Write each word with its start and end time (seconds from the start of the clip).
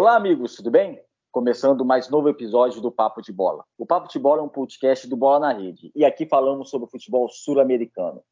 Olá, 0.00 0.16
amigos, 0.16 0.56
tudo 0.56 0.70
bem? 0.70 0.98
Começando 1.30 1.84
mais 1.84 2.08
novo 2.08 2.26
episódio 2.30 2.80
do 2.80 2.90
Papo 2.90 3.20
de 3.20 3.30
Bola. 3.30 3.66
O 3.76 3.84
Papo 3.84 4.08
de 4.08 4.18
Bola 4.18 4.40
é 4.40 4.42
um 4.42 4.48
podcast 4.48 5.06
do 5.06 5.14
Bola 5.14 5.40
na 5.40 5.52
Rede 5.52 5.92
e 5.94 6.06
aqui 6.06 6.24
falamos 6.24 6.70
sobre 6.70 6.88
o 6.88 6.90
futebol 6.90 7.28
sul-americano. 7.28 8.22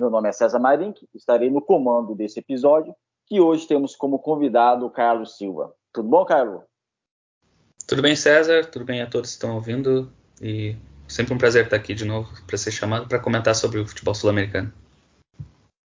Meu 0.00 0.08
nome 0.08 0.30
é 0.30 0.32
César 0.32 0.58
Marink, 0.58 1.06
estarei 1.14 1.50
no 1.50 1.60
comando 1.60 2.14
desse 2.14 2.38
episódio, 2.38 2.94
que 3.26 3.42
hoje 3.42 3.68
temos 3.68 3.94
como 3.94 4.18
convidado 4.18 4.86
o 4.86 4.90
Carlos 4.90 5.36
Silva. 5.36 5.74
Tudo 5.92 6.08
bom, 6.08 6.24
Carlos? 6.24 6.62
Tudo 7.86 8.00
bem, 8.00 8.16
César? 8.16 8.64
Tudo 8.64 8.86
bem 8.86 9.02
a 9.02 9.06
todos 9.06 9.28
que 9.28 9.34
estão 9.34 9.54
ouvindo? 9.54 10.10
E 10.40 10.76
sempre 11.06 11.34
um 11.34 11.38
prazer 11.38 11.64
estar 11.64 11.76
aqui 11.76 11.92
de 11.92 12.06
novo 12.06 12.26
para 12.46 12.56
ser 12.56 12.70
chamado 12.70 13.06
para 13.06 13.20
comentar 13.20 13.54
sobre 13.54 13.78
o 13.80 13.86
futebol 13.86 14.14
sul-americano. 14.14 14.72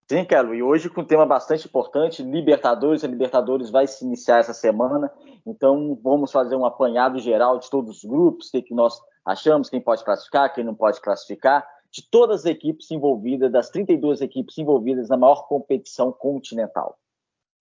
Sim, 0.10 0.26
Carlos, 0.26 0.58
e 0.58 0.62
hoje 0.62 0.90
com 0.90 1.02
um 1.02 1.06
tema 1.06 1.26
bastante 1.26 1.66
importante, 1.66 2.22
Libertadores. 2.22 3.04
A 3.04 3.08
Libertadores 3.08 3.70
vai 3.70 3.88
se 3.88 4.04
iniciar 4.04 4.40
essa 4.40 4.54
semana, 4.54 5.12
então 5.46 5.98
vamos 6.04 6.32
fazer 6.32 6.56
um 6.58 6.66
apanhado 6.66 7.20
geral 7.20 7.58
de 7.58 7.70
todos 7.70 7.98
os 7.98 8.04
grupos, 8.04 8.52
o 8.54 8.62
que 8.62 8.74
nós 8.74 9.00
achamos, 9.26 9.70
quem 9.70 9.80
pode 9.80 10.04
classificar, 10.04 10.54
quem 10.54 10.64
não 10.64 10.76
pode 10.76 11.00
classificar, 11.00 11.66
de 11.90 12.08
todas 12.10 12.42
as 12.42 12.46
equipes 12.48 12.92
envolvidas, 12.92 13.52
das 13.52 13.70
32 13.70 14.22
equipes 14.22 14.58
envolvidas 14.58 15.08
na 15.08 15.16
maior 15.16 15.48
competição 15.48 16.12
continental. 16.12 16.98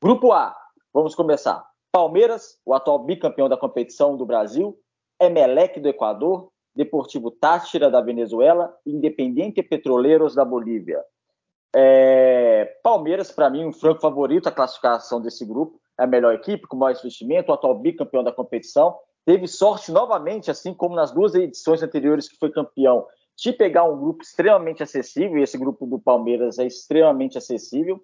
Grupo 0.03 0.33
A, 0.33 0.57
vamos 0.93 1.15
começar. 1.15 1.65
Palmeiras, 1.93 2.59
o 2.67 2.75
atual 2.75 2.99
bicampeão 2.99 3.49
da 3.49 3.57
competição 3.57 4.17
do 4.17 4.27
Brasil, 4.27 4.77
Emelec 5.21 5.79
do 5.79 5.89
Equador, 5.89 6.51
Deportivo 6.75 7.31
Táchira 7.31 7.91
da 7.91 8.01
Venezuela 8.01 8.75
Independiente 8.85 9.63
Petroleiros 9.63 10.35
da 10.35 10.45
Bolívia. 10.45 11.05
É, 11.75 12.79
Palmeiras, 12.83 13.31
para 13.31 13.49
mim, 13.49 13.65
um 13.65 13.73
franco 13.73 14.01
favorito 14.01 14.49
à 14.49 14.53
classificação 14.53 15.21
desse 15.21 15.45
grupo. 15.45 15.81
É 15.99 16.05
a 16.05 16.07
melhor 16.07 16.35
equipe, 16.35 16.67
com 16.67 16.77
maior 16.77 16.97
investimento, 16.97 17.51
o 17.51 17.55
atual 17.55 17.79
bicampeão 17.79 18.23
da 18.23 18.33
competição. 18.33 18.97
Teve 19.25 19.47
sorte 19.47 19.93
novamente, 19.93 20.51
assim 20.51 20.75
como 20.75 20.97
nas 20.97 21.13
duas 21.13 21.35
edições 21.35 21.83
anteriores 21.83 22.29
que 22.29 22.37
foi 22.37 22.51
campeão, 22.51 23.07
de 23.37 23.53
pegar 23.53 23.85
um 23.85 23.99
grupo 23.99 24.23
extremamente 24.23 24.83
acessível, 24.83 25.39
e 25.39 25.43
esse 25.43 25.57
grupo 25.57 25.87
do 25.87 25.99
Palmeiras 25.99 26.59
é 26.59 26.67
extremamente 26.67 27.39
acessível. 27.39 28.03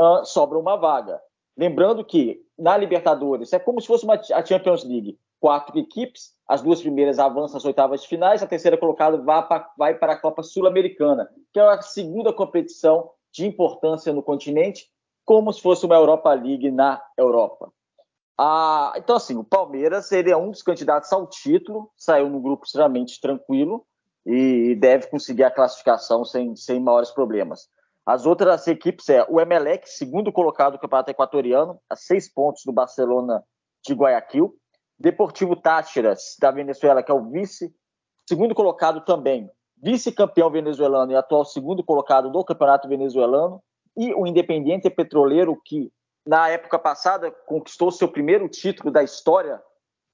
Uh, 0.00 0.24
sobra 0.24 0.58
uma 0.58 0.76
vaga. 0.76 1.20
Lembrando 1.56 2.04
que 2.04 2.40
na 2.58 2.76
Libertadores 2.76 3.52
é 3.52 3.58
como 3.58 3.80
se 3.80 3.86
fosse 3.86 4.04
uma, 4.04 4.14
a 4.14 4.44
Champions 4.44 4.84
League. 4.84 5.18
Quatro 5.40 5.78
equipes, 5.78 6.34
as 6.46 6.60
duas 6.60 6.80
primeiras 6.80 7.18
avançam 7.18 7.56
às 7.56 7.64
oitavas 7.64 8.02
de 8.02 8.08
finais, 8.08 8.42
a 8.42 8.46
terceira 8.46 8.76
colocada 8.76 9.16
vai 9.76 9.94
para, 9.94 10.12
a 10.12 10.20
Copa 10.20 10.42
Sul-Americana, 10.42 11.28
que 11.52 11.58
é 11.58 11.62
a 11.62 11.80
segunda 11.80 12.32
competição 12.32 13.10
de 13.32 13.46
importância 13.46 14.12
no 14.12 14.22
continente, 14.22 14.86
como 15.24 15.52
se 15.52 15.62
fosse 15.62 15.86
uma 15.86 15.94
Europa 15.94 16.32
League 16.34 16.70
na 16.70 17.02
Europa. 17.16 17.72
Ah, 18.38 18.92
então, 18.96 19.16
assim, 19.16 19.36
o 19.36 19.44
Palmeiras 19.44 20.12
ele 20.12 20.30
é 20.30 20.36
um 20.36 20.50
dos 20.50 20.62
candidatos 20.62 21.12
ao 21.12 21.26
título, 21.26 21.90
saiu 21.96 22.28
num 22.28 22.40
grupo 22.40 22.64
extremamente 22.64 23.20
tranquilo 23.20 23.86
e 24.26 24.74
deve 24.74 25.08
conseguir 25.08 25.44
a 25.44 25.50
classificação 25.50 26.24
sem, 26.24 26.54
sem 26.56 26.80
maiores 26.80 27.10
problemas. 27.10 27.68
As 28.04 28.26
outras 28.26 28.66
equipes 28.66 29.08
é 29.08 29.24
o 29.28 29.40
Emelec, 29.40 29.88
segundo 29.88 30.32
colocado 30.32 30.72
do 30.72 30.78
Campeonato 30.78 31.10
Equatoriano, 31.10 31.78
a 31.88 31.96
seis 31.96 32.32
pontos 32.32 32.62
do 32.64 32.72
Barcelona 32.72 33.42
de 33.86 33.94
Guayaquil. 33.94 34.54
Deportivo 35.00 35.56
Táchira, 35.56 36.14
da 36.38 36.50
Venezuela, 36.50 37.02
que 37.02 37.10
é 37.10 37.14
o 37.14 37.30
vice, 37.30 37.74
segundo 38.28 38.54
colocado 38.54 39.00
também, 39.00 39.50
vice-campeão 39.82 40.50
venezuelano 40.50 41.10
e 41.12 41.16
atual 41.16 41.42
segundo 41.46 41.82
colocado 41.82 42.30
do 42.30 42.44
Campeonato 42.44 42.86
Venezuelano. 42.86 43.62
E 43.96 44.12
o 44.12 44.26
Independiente 44.26 44.90
Petroleiro, 44.90 45.58
que 45.64 45.90
na 46.26 46.50
época 46.50 46.78
passada 46.78 47.30
conquistou 47.46 47.90
seu 47.90 48.08
primeiro 48.08 48.46
título 48.46 48.90
da 48.90 49.02
história, 49.02 49.60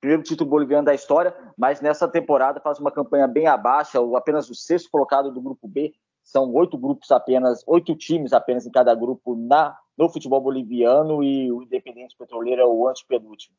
primeiro 0.01 0.23
título 0.23 0.49
boliviano 0.49 0.85
da 0.85 0.95
história, 0.95 1.35
mas 1.59 1.81
nessa 1.81 2.07
temporada 2.07 2.61
faz 2.61 2.79
uma 2.79 2.93
campanha 2.93 3.27
bem 3.27 3.49
abaixo, 3.49 4.15
apenas 4.15 4.49
o 4.49 4.55
sexto 4.55 4.89
colocado 4.89 5.33
do 5.33 5.41
Grupo 5.41 5.67
B, 5.67 5.93
são 6.23 6.53
oito 6.55 6.79
grupos 6.79 7.11
apenas, 7.11 7.63
oito 7.67 7.97
times 7.97 8.33
apenas 8.33 8.65
em 8.65 8.71
cada 8.71 8.95
grupo 8.95 9.35
na, 9.35 9.77
no 9.99 10.09
futebol 10.09 10.41
boliviano 10.41 11.25
e 11.25 11.51
o 11.51 11.61
Independente 11.61 12.17
Petroleiro 12.17 12.63
é 12.63 12.67
o 12.67 12.87
antepenúltimo. 12.87 13.57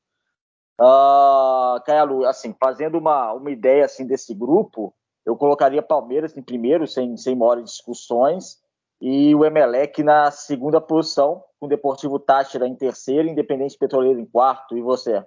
Uh, 0.79 1.81
Caialu, 1.85 2.25
assim, 2.25 2.55
fazendo 2.59 2.97
uma, 2.97 3.33
uma 3.33 3.49
ideia 3.49 3.85
assim 3.85 4.05
desse 4.05 4.33
grupo, 4.33 4.93
eu 5.25 5.35
colocaria 5.35 5.81
Palmeiras 5.81 6.37
em 6.37 6.41
primeiro, 6.41 6.87
sem, 6.87 7.17
sem 7.17 7.35
maiores 7.35 7.71
discussões, 7.71 8.61
e 9.01 9.33
o 9.35 9.45
Emelec 9.45 10.01
na 10.03 10.31
segunda 10.31 10.79
posição, 10.79 11.43
com 11.59 11.65
o 11.65 11.69
Deportivo 11.69 12.19
Táchira 12.19 12.67
em 12.67 12.75
terceiro, 12.75 13.27
Independente 13.27 13.77
Petroleiro 13.77 14.19
em 14.19 14.25
quarto. 14.25 14.77
E 14.77 14.81
você? 14.81 15.23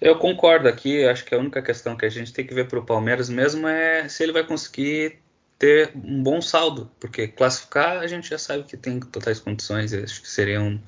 Eu 0.00 0.18
concordo 0.18 0.68
aqui, 0.68 1.06
acho 1.06 1.24
que 1.24 1.34
a 1.34 1.38
única 1.38 1.62
questão 1.62 1.96
que 1.96 2.04
a 2.04 2.10
gente 2.10 2.32
tem 2.32 2.46
que 2.46 2.54
ver 2.54 2.68
para 2.68 2.78
o 2.78 2.84
Palmeiras 2.84 3.28
mesmo 3.28 3.66
é 3.66 4.08
se 4.08 4.22
ele 4.22 4.32
vai 4.32 4.46
conseguir 4.46 5.18
ter 5.58 5.92
um 5.94 6.22
bom 6.22 6.42
saldo, 6.42 6.90
porque 6.98 7.28
classificar 7.28 7.98
a 7.98 8.06
gente 8.06 8.28
já 8.28 8.38
sabe 8.38 8.64
que 8.64 8.76
tem 8.76 8.98
totais 8.98 9.38
condições, 9.38 9.94
acho 9.94 10.20
que 10.20 10.28
seria 10.28 10.60
um, 10.60 10.78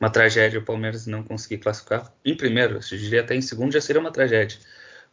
uma 0.00 0.10
tragédia 0.10 0.60
o 0.60 0.64
Palmeiras 0.64 1.06
não 1.06 1.22
conseguir 1.22 1.58
classificar 1.58 2.12
em 2.24 2.36
primeiro, 2.36 2.76
eu 2.76 2.98
diria 2.98 3.20
até 3.20 3.34
em 3.34 3.40
segundo 3.40 3.72
já 3.72 3.80
seria 3.80 4.00
uma 4.00 4.12
tragédia. 4.12 4.58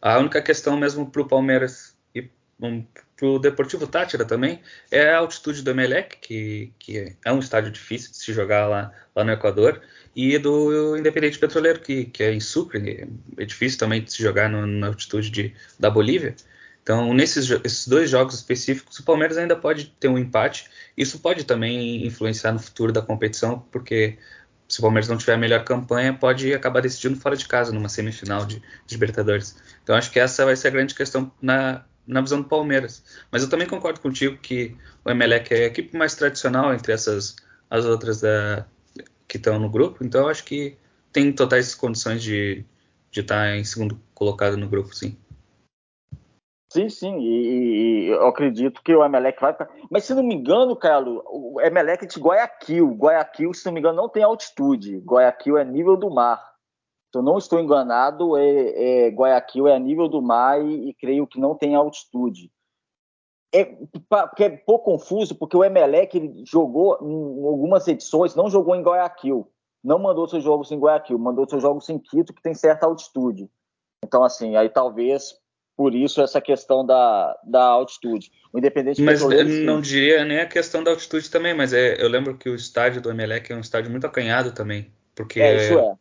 A 0.01 0.19
única 0.19 0.41
questão 0.41 0.77
mesmo 0.77 1.09
para 1.09 1.21
o 1.21 1.27
Palmeiras 1.27 1.95
e 2.13 2.29
um, 2.59 2.85
para 3.17 3.27
o 3.27 3.39
Deportivo 3.39 3.87
Tátira 3.87 4.25
também 4.25 4.61
é 4.91 5.09
a 5.09 5.17
altitude 5.17 5.61
do 5.63 5.71
Emelec, 5.71 6.17
que, 6.17 6.73
que 6.77 7.15
é 7.23 7.31
um 7.31 7.39
estádio 7.39 7.71
difícil 7.71 8.11
de 8.11 8.17
se 8.17 8.33
jogar 8.33 8.67
lá, 8.67 8.91
lá 9.15 9.23
no 9.23 9.31
Equador, 9.31 9.81
e 10.15 10.37
do 10.37 10.97
Independente 10.97 11.39
Petroleiro, 11.39 11.79
que, 11.79 12.05
que 12.05 12.23
é 12.23 12.33
em 12.33 12.39
Sucre, 12.39 13.07
é 13.37 13.45
difícil 13.45 13.79
também 13.79 14.03
de 14.03 14.13
se 14.13 14.21
jogar 14.21 14.49
no, 14.49 14.65
na 14.65 14.87
altitude 14.87 15.29
de, 15.29 15.53
da 15.79 15.89
Bolívia. 15.89 16.35
Então, 16.83 17.13
nesses 17.15 17.87
dois 17.87 18.11
jogos 18.11 18.35
específicos, 18.35 18.99
o 18.99 19.03
Palmeiras 19.03 19.37
ainda 19.37 19.55
pode 19.55 19.85
ter 19.99 20.07
um 20.07 20.19
empate. 20.19 20.69
Isso 20.95 21.17
pode 21.17 21.43
também 21.43 22.05
influenciar 22.05 22.51
no 22.51 22.59
futuro 22.59 22.91
da 22.93 23.01
competição, 23.01 23.59
porque 23.71 24.19
se 24.67 24.79
o 24.79 24.81
Palmeiras 24.81 25.07
não 25.07 25.17
tiver 25.17 25.33
a 25.33 25.37
melhor 25.37 25.63
campanha, 25.63 26.13
pode 26.13 26.53
acabar 26.53 26.81
decidindo 26.81 27.19
fora 27.19 27.35
de 27.35 27.47
casa, 27.47 27.71
numa 27.71 27.89
semifinal 27.89 28.45
de, 28.45 28.61
de 28.85 28.95
Libertadores. 28.95 29.55
Então, 29.83 29.95
acho 29.95 30.11
que 30.11 30.19
essa 30.19 30.45
vai 30.45 30.55
ser 30.55 30.69
a 30.69 30.71
grande 30.71 30.95
questão 30.95 31.31
na, 31.41 31.85
na 32.07 32.21
visão 32.21 32.41
do 32.41 32.47
Palmeiras. 32.47 33.03
Mas 33.31 33.43
eu 33.43 33.49
também 33.49 33.67
concordo 33.67 33.99
contigo 33.99 34.37
que 34.37 34.75
o 35.03 35.09
Emelec 35.11 35.53
é 35.53 35.65
a 35.65 35.67
equipe 35.67 35.95
mais 35.95 36.15
tradicional 36.15 36.73
entre 36.73 36.91
essas 36.93 37.35
as 37.69 37.85
outras 37.85 38.21
da, 38.21 38.65
que 39.27 39.37
estão 39.37 39.59
no 39.59 39.69
grupo. 39.69 40.03
Então, 40.03 40.27
acho 40.27 40.43
que 40.43 40.77
tem 41.11 41.31
totais 41.31 41.75
condições 41.75 42.21
de, 42.21 42.65
de 43.11 43.21
estar 43.21 43.55
em 43.55 43.63
segundo 43.63 43.99
colocado 44.13 44.57
no 44.57 44.67
grupo, 44.67 44.95
sim. 44.95 45.17
Sim, 46.75 46.89
sim, 46.89 47.19
e, 47.19 48.07
e, 48.07 48.07
eu 48.07 48.27
acredito 48.27 48.83
que 48.83 48.93
o 48.93 49.01
Emelec 49.01 49.39
vai. 49.39 49.55
Mas 49.89 50.03
se 50.03 50.13
não 50.13 50.21
me 50.21 50.35
engano, 50.35 50.75
Carlos, 50.75 51.23
o 51.25 51.61
Emelec 51.61 52.03
é 52.03 52.07
de 52.07 52.19
Guayaquil. 52.19 52.91
Guayaquil, 52.95 53.53
se 53.53 53.65
não 53.65 53.71
me 53.71 53.79
engano, 53.79 53.95
não 53.95 54.09
tem 54.09 54.23
altitude. 54.23 54.97
Guayaquil 54.97 55.57
é 55.57 55.63
nível 55.63 55.95
do 55.95 56.13
mar. 56.13 56.37
Se 57.13 57.17
eu 57.17 57.21
não 57.21 57.37
estou 57.37 57.61
enganado, 57.61 58.35
é, 58.35 59.05
é 59.05 59.07
Guayaquil 59.07 59.69
é 59.69 59.79
nível 59.79 60.09
do 60.09 60.21
mar 60.21 60.61
e, 60.61 60.89
e, 60.89 60.93
creio 60.95 61.25
que 61.25 61.39
não 61.39 61.55
tem 61.55 61.75
altitude. 61.75 62.51
É, 63.53 63.63
porque 64.09 64.43
é 64.43 64.49
pouco 64.49 64.91
confuso, 64.91 65.33
porque 65.33 65.55
o 65.55 65.63
Emelec 65.63 66.13
ele 66.17 66.43
jogou 66.45 66.97
em 67.01 67.47
algumas 67.47 67.87
edições, 67.87 68.35
não 68.35 68.49
jogou 68.49 68.75
em 68.75 68.83
Guayaquil. 68.83 69.49
Não 69.81 69.97
mandou 69.97 70.27
seus 70.27 70.43
jogos 70.43 70.73
em 70.73 70.77
Guayaquil, 70.77 71.17
mandou 71.17 71.47
seus 71.47 71.61
jogos 71.61 71.87
em 71.87 71.97
Quito, 71.97 72.33
que 72.33 72.41
tem 72.41 72.53
certa 72.53 72.85
altitude. 72.85 73.49
Então, 74.03 74.25
assim, 74.25 74.57
aí 74.57 74.67
talvez 74.67 75.39
por 75.75 75.93
isso 75.93 76.21
essa 76.21 76.39
questão 76.39 76.85
da, 76.85 77.37
da 77.43 77.63
altitude. 77.63 78.31
O 78.51 78.57
Independente 78.57 79.01
Mas 79.01 79.21
não 79.21 79.81
diria 79.81 80.23
nem 80.23 80.39
a 80.39 80.45
questão 80.45 80.83
da 80.83 80.91
altitude 80.91 81.29
também, 81.29 81.53
mas 81.53 81.73
é, 81.73 82.01
eu 82.01 82.07
lembro 82.07 82.37
que 82.37 82.49
o 82.49 82.55
estádio 82.55 83.01
do 83.01 83.09
Emelec 83.09 83.51
é 83.51 83.55
um 83.55 83.59
estádio 83.59 83.91
muito 83.91 84.07
acanhado 84.07 84.51
também, 84.53 84.89
porque 85.13 85.41
é, 85.41 85.55
isso 85.57 85.77
é. 85.77 85.93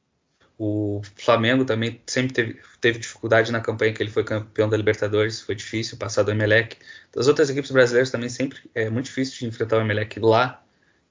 o 0.57 1.03
Flamengo 1.17 1.65
também 1.65 2.01
sempre 2.07 2.33
teve, 2.33 2.61
teve, 2.81 2.99
dificuldade 3.01 3.51
na 3.51 3.61
campanha 3.61 3.93
que 3.93 4.03
ele 4.03 4.11
foi 4.11 4.23
campeão 4.23 4.69
da 4.69 4.77
Libertadores, 4.77 5.41
foi 5.41 5.57
difícil 5.57 5.99
passar 5.99 6.23
do 6.23 6.31
Emelec. 6.31 6.77
As 7.17 7.27
outras 7.27 7.51
equipes 7.51 7.73
brasileiras 7.73 8.11
também 8.11 8.29
sempre 8.29 8.59
é 8.75 8.89
muito 8.89 9.07
difícil 9.07 9.41
de 9.41 9.47
enfrentar 9.47 9.79
o 9.79 9.81
Emelec 9.81 10.21
lá. 10.21 10.63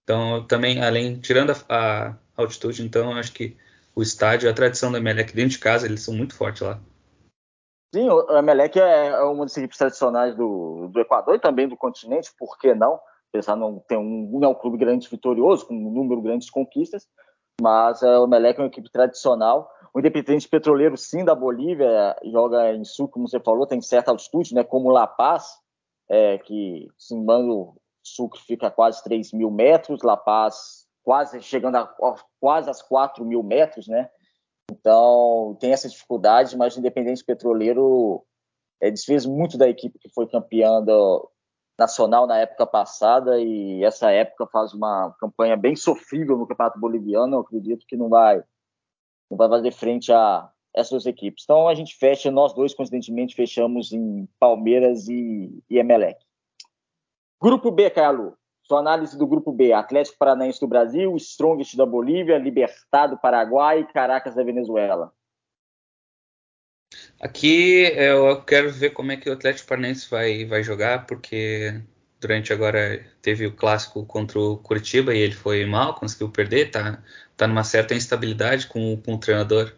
Então, 0.06 0.46
também, 0.48 0.82
além, 0.82 1.18
tirando 1.20 1.52
a, 1.52 1.56
a 1.70 2.16
altitude, 2.36 2.84
então, 2.84 3.14
acho 3.14 3.32
que 3.32 3.56
o 3.96 4.02
estádio, 4.02 4.50
a 4.50 4.54
tradição 4.54 4.92
do 4.92 4.98
Emelec 4.98 5.34
dentro 5.34 5.52
de 5.52 5.60
casa, 5.60 5.86
eles 5.86 6.02
são 6.02 6.14
muito 6.14 6.36
fortes 6.36 6.62
lá. 6.62 6.80
Sim, 7.94 8.10
o 8.10 8.38
Emelec 8.38 8.80
é, 8.80 9.10
é 9.10 9.24
uma 9.24 9.46
das 9.46 9.56
equipes 9.56 9.78
tradicionais 9.78 10.36
do, 10.36 10.88
do 10.88 11.00
Equador 11.00 11.36
e 11.36 11.40
também 11.40 11.68
do 11.68 11.78
continente, 11.78 12.34
por 12.40 12.58
que 12.58 12.74
não? 12.74 13.00
Apesar 13.30 13.54
de 13.54 13.60
não 13.60 13.78
ter 13.88 13.98
um, 13.98 14.30
não 14.40 14.48
é 14.48 14.52
um 14.52 14.56
clube 14.56 14.78
grande 14.78 15.08
vitorioso, 15.08 15.68
com 15.68 15.76
um 15.76 15.92
número 15.92 16.22
grande 16.22 16.46
de 16.46 16.52
conquistas, 16.52 17.08
mas 17.62 18.02
é, 18.02 18.18
o 18.18 18.26
Emelec 18.26 18.60
é 18.60 18.64
uma 18.64 18.68
equipe 18.68 18.92
tradicional. 18.92 19.70
O 19.94 20.00
Independente 20.00 20.50
Petroleiro, 20.50 20.98
sim, 20.98 21.24
da 21.24 21.36
Bolívia, 21.36 22.16
joga 22.26 22.74
em 22.74 22.84
sul, 22.84 23.08
como 23.08 23.28
você 23.28 23.40
falou, 23.40 23.68
tem 23.68 23.80
certa 23.80 24.10
altitude, 24.10 24.56
né, 24.56 24.64
como 24.64 24.90
La 24.90 25.06
Paz, 25.06 25.60
é, 26.10 26.40
que, 26.40 26.88
se 26.98 27.16
não 27.16 27.76
Sucre 28.04 28.42
fica 28.42 28.68
a 28.68 28.72
quase 28.72 29.04
3 29.04 29.32
mil 29.34 29.52
metros, 29.52 30.02
La 30.02 30.18
Paz 30.18 30.88
quase 31.04 31.42
chegando 31.42 31.76
a, 31.76 31.82
a 31.82 32.16
quase 32.40 32.70
as 32.70 32.82
4 32.82 33.24
mil 33.24 33.44
metros, 33.44 33.88
né? 33.88 34.10
Então, 34.72 35.58
tem 35.60 35.72
essa 35.72 35.90
dificuldade, 35.90 36.58
mas 36.58 36.76
o 36.76 36.80
Independente 36.80 37.24
Petroleiro 37.24 38.26
é, 38.82 38.90
desfez 38.90 39.26
muito 39.26 39.58
da 39.58 39.68
equipe 39.68 40.00
que 40.00 40.10
foi 40.10 40.28
campeã 40.28 40.82
do 40.82 41.30
nacional 41.78 42.28
na 42.28 42.38
época 42.38 42.68
passada 42.68 43.40
e 43.40 43.84
essa 43.84 44.12
época 44.12 44.48
faz 44.48 44.74
uma 44.74 45.12
campanha 45.20 45.58
bem 45.58 45.76
sofrível 45.76 46.38
no 46.38 46.48
Campeonato 46.48 46.80
Boliviano. 46.80 47.36
Eu 47.36 47.40
acredito 47.40 47.86
que 47.88 47.98
não 47.98 48.10
vai, 48.10 48.44
não 49.30 49.38
vai 49.38 49.50
fazer 49.50 49.72
frente 49.72 50.12
a 50.12 50.50
essas 50.76 51.06
equipes. 51.06 51.44
Então, 51.44 51.68
a 51.68 51.76
gente 51.76 51.96
fecha, 51.96 52.32
nós 52.32 52.54
dois, 52.54 52.74
coincidentemente, 52.74 53.36
fechamos 53.36 53.92
em 53.92 54.28
Palmeiras 54.40 55.08
e, 55.08 55.64
e 55.70 55.78
Emelec. 55.78 56.20
Grupo 57.42 57.72
B, 57.72 57.90
Carlos. 57.90 58.34
Sua 58.64 58.80
análise 58.80 59.18
do 59.18 59.28
grupo 59.28 59.52
B: 59.52 59.74
Atlético 59.74 60.18
Paranaense 60.18 60.60
do 60.60 60.68
Brasil, 60.68 61.16
Strongest 61.18 61.76
da 61.76 61.86
Bolívia, 61.86 62.38
Libertad 62.38 63.12
do 63.12 63.18
Paraguai 63.18 63.82
e 63.82 63.94
Caracas 63.94 64.36
da 64.36 64.44
Venezuela. 64.44 65.14
Aqui 67.20 67.92
eu 67.96 68.42
quero 68.44 68.72
ver 68.72 68.92
como 68.92 69.12
é 69.12 69.18
que 69.18 69.30
o 69.30 69.34
Atlético 69.34 69.68
Paranaense 69.68 70.10
vai, 70.10 70.46
vai 70.46 70.64
jogar, 70.64 71.06
porque 71.06 71.82
durante 72.20 72.54
agora 72.54 73.06
teve 73.22 73.46
o 73.46 73.56
clássico 73.56 74.06
contra 74.06 74.40
o 74.40 74.58
Curitiba 74.58 75.14
e 75.14 75.20
ele 75.20 75.34
foi 75.34 75.66
mal, 75.66 75.96
conseguiu 75.96 76.30
perder, 76.30 76.72
tá, 76.72 77.04
tá 77.36 77.48
numa 77.48 77.64
certa 77.64 77.94
instabilidade 77.94 78.68
com, 78.68 78.98
com 78.98 79.16
o 79.16 79.20
treinador 79.20 79.74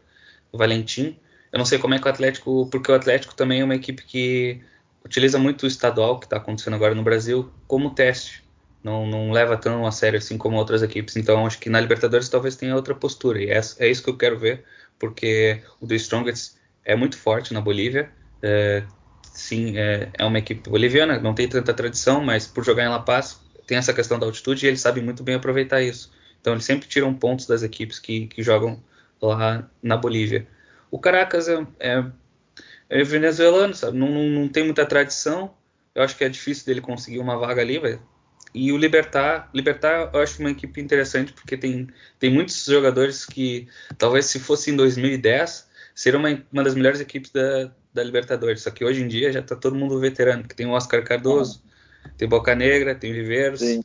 Valentim. 0.53 1.17
Eu 1.51 1.57
não 1.57 1.65
sei 1.65 1.79
como 1.79 1.93
é 1.95 1.99
que 1.99 2.07
o 2.07 2.11
Atlético, 2.11 2.67
porque 2.69 2.91
o 2.91 2.95
Atlético 2.95 3.33
também 3.33 3.61
é 3.61 3.63
uma 3.63 3.75
equipe 3.75 4.03
que 4.03 4.61
utiliza 5.03 5.39
muito 5.39 5.63
o 5.63 5.67
estadual 5.67 6.19
que 6.19 6.25
está 6.25 6.37
acontecendo 6.37 6.75
agora 6.75 6.93
no 6.93 7.03
Brasil 7.03 7.51
como 7.67 7.95
teste 7.95 8.44
não, 8.85 9.07
não 9.07 9.31
leva 9.31 9.57
tão 9.57 9.87
a 9.87 9.91
sério 9.91 10.19
assim 10.19 10.37
como 10.37 10.57
outras 10.57 10.83
equipes. 10.83 11.15
Então 11.15 11.43
acho 11.47 11.57
que 11.57 11.71
na 11.71 11.81
Libertadores 11.81 12.29
talvez 12.29 12.55
tenha 12.55 12.75
outra 12.75 12.93
postura. 12.93 13.41
E 13.41 13.49
é, 13.49 13.59
é 13.79 13.89
isso 13.89 14.03
que 14.03 14.09
eu 14.11 14.15
quero 14.15 14.37
ver, 14.37 14.63
porque 14.99 15.59
o 15.81 15.87
The 15.87 15.95
Strongest 15.95 16.57
é 16.85 16.95
muito 16.95 17.17
forte 17.17 17.51
na 17.51 17.59
Bolívia. 17.59 18.11
É, 18.43 18.83
sim, 19.23 19.75
é, 19.75 20.11
é, 20.13 20.23
uma 20.23 20.37
equipe 20.37 20.69
boliviana, 20.69 21.19
não 21.19 21.33
tem 21.33 21.47
tanta 21.47 21.73
tradição, 21.73 22.23
mas 22.23 22.45
por 22.45 22.63
jogar 22.63 22.85
em 22.85 22.89
La 22.89 22.99
Paz 22.99 23.41
tem 23.65 23.75
essa 23.75 23.91
questão 23.91 24.19
da 24.19 24.27
altitude 24.27 24.63
e 24.63 24.69
eles 24.69 24.81
sabem 24.81 25.03
muito 25.03 25.23
bem 25.23 25.33
aproveitar 25.33 25.81
isso. 25.81 26.11
Então 26.39 26.53
eles 26.53 26.65
sempre 26.65 26.87
tiram 26.87 27.11
pontos 27.11 27.47
das 27.47 27.63
equipes 27.63 27.97
que, 27.97 28.27
que 28.27 28.43
jogam 28.43 28.83
lá 29.19 29.67
na 29.81 29.97
Bolívia. 29.97 30.47
O 30.91 30.99
Caracas 30.99 31.47
é, 31.47 31.65
é, 31.79 32.05
é 32.87 33.03
venezuelano, 33.03 33.73
sabe? 33.73 33.97
Não, 33.97 34.11
não, 34.11 34.29
não, 34.29 34.47
tem 34.47 34.63
muita 34.63 34.85
tradição. 34.85 35.55
Eu 35.95 36.03
acho 36.03 36.15
que 36.15 36.23
é 36.23 36.29
difícil 36.29 36.67
dele 36.67 36.81
conseguir 36.81 37.17
uma 37.17 37.35
vaga 37.35 37.63
ali, 37.63 37.79
vai 37.79 37.99
e 38.55 38.71
o 38.71 38.77
Libertar, 38.77 39.49
Libertar 39.53 40.09
eu 40.13 40.21
acho 40.21 40.39
uma 40.39 40.49
equipe 40.49 40.79
interessante 40.79 41.33
porque 41.33 41.57
tem, 41.57 41.89
tem 42.17 42.31
muitos 42.31 42.63
jogadores 42.63 43.25
que 43.25 43.67
talvez 43.97 44.27
se 44.27 44.39
fosse 44.39 44.71
em 44.71 44.77
2010 44.77 45.67
seria 45.93 46.17
uma, 46.17 46.41
uma 46.53 46.63
das 46.63 46.73
melhores 46.73 47.01
equipes 47.01 47.31
da, 47.31 47.69
da 47.93 48.01
Libertadores. 48.01 48.61
Só 48.61 48.71
que 48.71 48.85
hoje 48.85 49.01
em 49.01 49.07
dia 49.09 49.29
já 49.29 49.41
está 49.41 49.57
todo 49.57 49.75
mundo 49.75 49.99
veterano, 49.99 50.43
porque 50.43 50.55
tem 50.55 50.65
o 50.65 50.71
Oscar 50.71 51.03
Cardoso, 51.03 51.61
uhum. 52.05 52.11
tem 52.17 52.29
Boca 52.29 52.55
Negra, 52.55 52.95
tem 52.95 53.11
o 53.11 53.13
Viveiros. 53.13 53.59
Sim. 53.59 53.83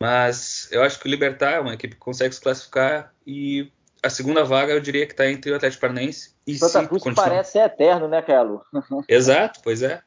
Mas 0.00 0.68
eu 0.72 0.82
acho 0.82 0.98
que 0.98 1.06
o 1.06 1.10
Libertar 1.10 1.52
é 1.52 1.60
uma 1.60 1.74
equipe 1.74 1.94
que 1.94 2.00
consegue 2.00 2.34
se 2.34 2.40
classificar 2.40 3.12
e 3.26 3.70
a 4.02 4.08
segunda 4.08 4.42
vaga 4.42 4.72
eu 4.72 4.80
diria 4.80 5.06
que 5.06 5.12
está 5.12 5.30
entre 5.30 5.52
o 5.52 5.54
Atlético 5.54 5.82
Paranaense 5.82 6.34
e 6.46 6.56
Santa 6.56 6.88
Cruz 6.88 7.02
continuar... 7.02 7.28
parece 7.28 7.52
ser 7.52 7.58
eterno, 7.60 8.08
né, 8.08 8.22
Carlos? 8.22 8.62
Exato, 9.06 9.60
pois 9.62 9.82
é. 9.82 10.02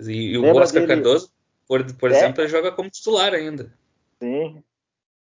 E, 0.00 0.34
e 0.34 0.38
o 0.38 0.46
Oscar 0.54 0.86
dele... 0.86 0.94
Cardoso 0.94 1.33
por, 1.66 1.84
por 1.96 2.10
é. 2.10 2.16
exemplo, 2.16 2.42
ele 2.42 2.48
joga 2.48 2.72
como 2.72 2.90
titular 2.90 3.32
ainda. 3.34 3.72
Sim. 4.22 4.62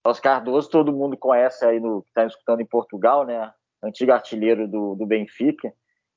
Oscar 0.04 0.36
Cardoso, 0.36 0.70
todo 0.70 0.92
mundo 0.92 1.16
conhece 1.16 1.64
aí 1.64 1.80
no 1.80 2.02
que 2.02 2.08
está 2.08 2.24
escutando 2.24 2.60
em 2.60 2.66
Portugal, 2.66 3.24
né? 3.24 3.52
Antigo 3.82 4.12
artilheiro 4.12 4.68
do, 4.68 4.94
do 4.94 5.06
Benfica. 5.06 5.72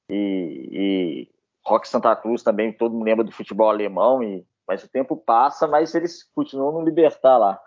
E, 0.09 0.69
e 0.71 1.29
Roque 1.65 1.87
Santa 1.87 2.15
Cruz 2.15 2.43
também, 2.43 2.71
todo 2.71 2.93
mundo 2.93 3.05
lembra 3.05 3.23
do 3.23 3.31
futebol 3.31 3.69
alemão. 3.69 4.23
E, 4.23 4.45
mas 4.67 4.83
o 4.83 4.89
tempo 4.89 5.17
passa, 5.17 5.67
mas 5.67 5.95
eles 5.95 6.23
continuam 6.35 6.71
no 6.71 6.85
Libertar 6.85 7.37
lá. 7.37 7.59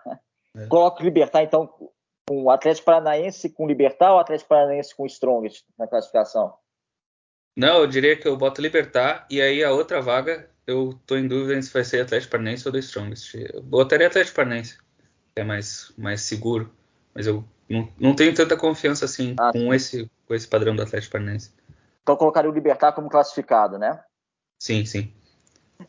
É. 0.55 0.65
Coloca 0.67 1.01
o 1.01 1.03
Libertar, 1.03 1.43
então, 1.43 1.67
com 2.27 2.43
o 2.43 2.49
Atlético 2.49 2.85
Paranaense 2.85 3.49
com 3.49 3.65
o 3.65 3.67
Libertar 3.67 4.11
ou 4.11 4.17
o 4.17 4.19
Atlético 4.19 4.49
Paranaense 4.49 4.95
com 4.95 5.03
o 5.03 5.07
Strongest 5.07 5.65
na 5.77 5.87
classificação? 5.87 6.53
Não, 7.55 7.79
eu 7.79 7.87
diria 7.87 8.15
que 8.15 8.27
eu 8.27 8.37
boto 8.37 8.61
Libertar 8.61 9.27
e 9.29 9.41
aí 9.41 9.63
a 9.63 9.71
outra 9.71 10.01
vaga 10.01 10.49
eu 10.65 10.93
tô 11.05 11.15
em 11.15 11.27
dúvida 11.27 11.61
se 11.61 11.71
vai 11.71 11.83
ser 11.83 12.01
Atlético 12.01 12.31
Paranaense 12.31 12.67
ou 12.67 12.73
The 12.73 12.79
Strongest. 12.79 13.35
Eu 13.35 13.61
botaria 13.61 14.07
Atlético 14.07 14.35
Paranaense, 14.35 14.77
que 15.35 15.41
é 15.41 15.43
mais, 15.43 15.93
mais 15.97 16.21
seguro, 16.21 16.71
mas 17.13 17.27
eu 17.27 17.43
não, 17.69 17.87
não 17.99 18.15
tenho 18.15 18.33
tanta 18.33 18.57
confiança 18.57 19.05
assim 19.05 19.35
ah, 19.39 19.51
com, 19.51 19.73
esse, 19.73 20.09
com 20.27 20.33
esse 20.33 20.47
padrão 20.47 20.75
do 20.75 20.81
Atlético 20.81 21.13
Paranaense. 21.13 21.53
Então 22.01 22.15
colocaria 22.15 22.49
o 22.49 22.53
Libertar 22.53 22.91
como 22.93 23.09
classificado, 23.09 23.77
né? 23.77 24.03
Sim, 24.59 24.85
sim. 24.85 25.13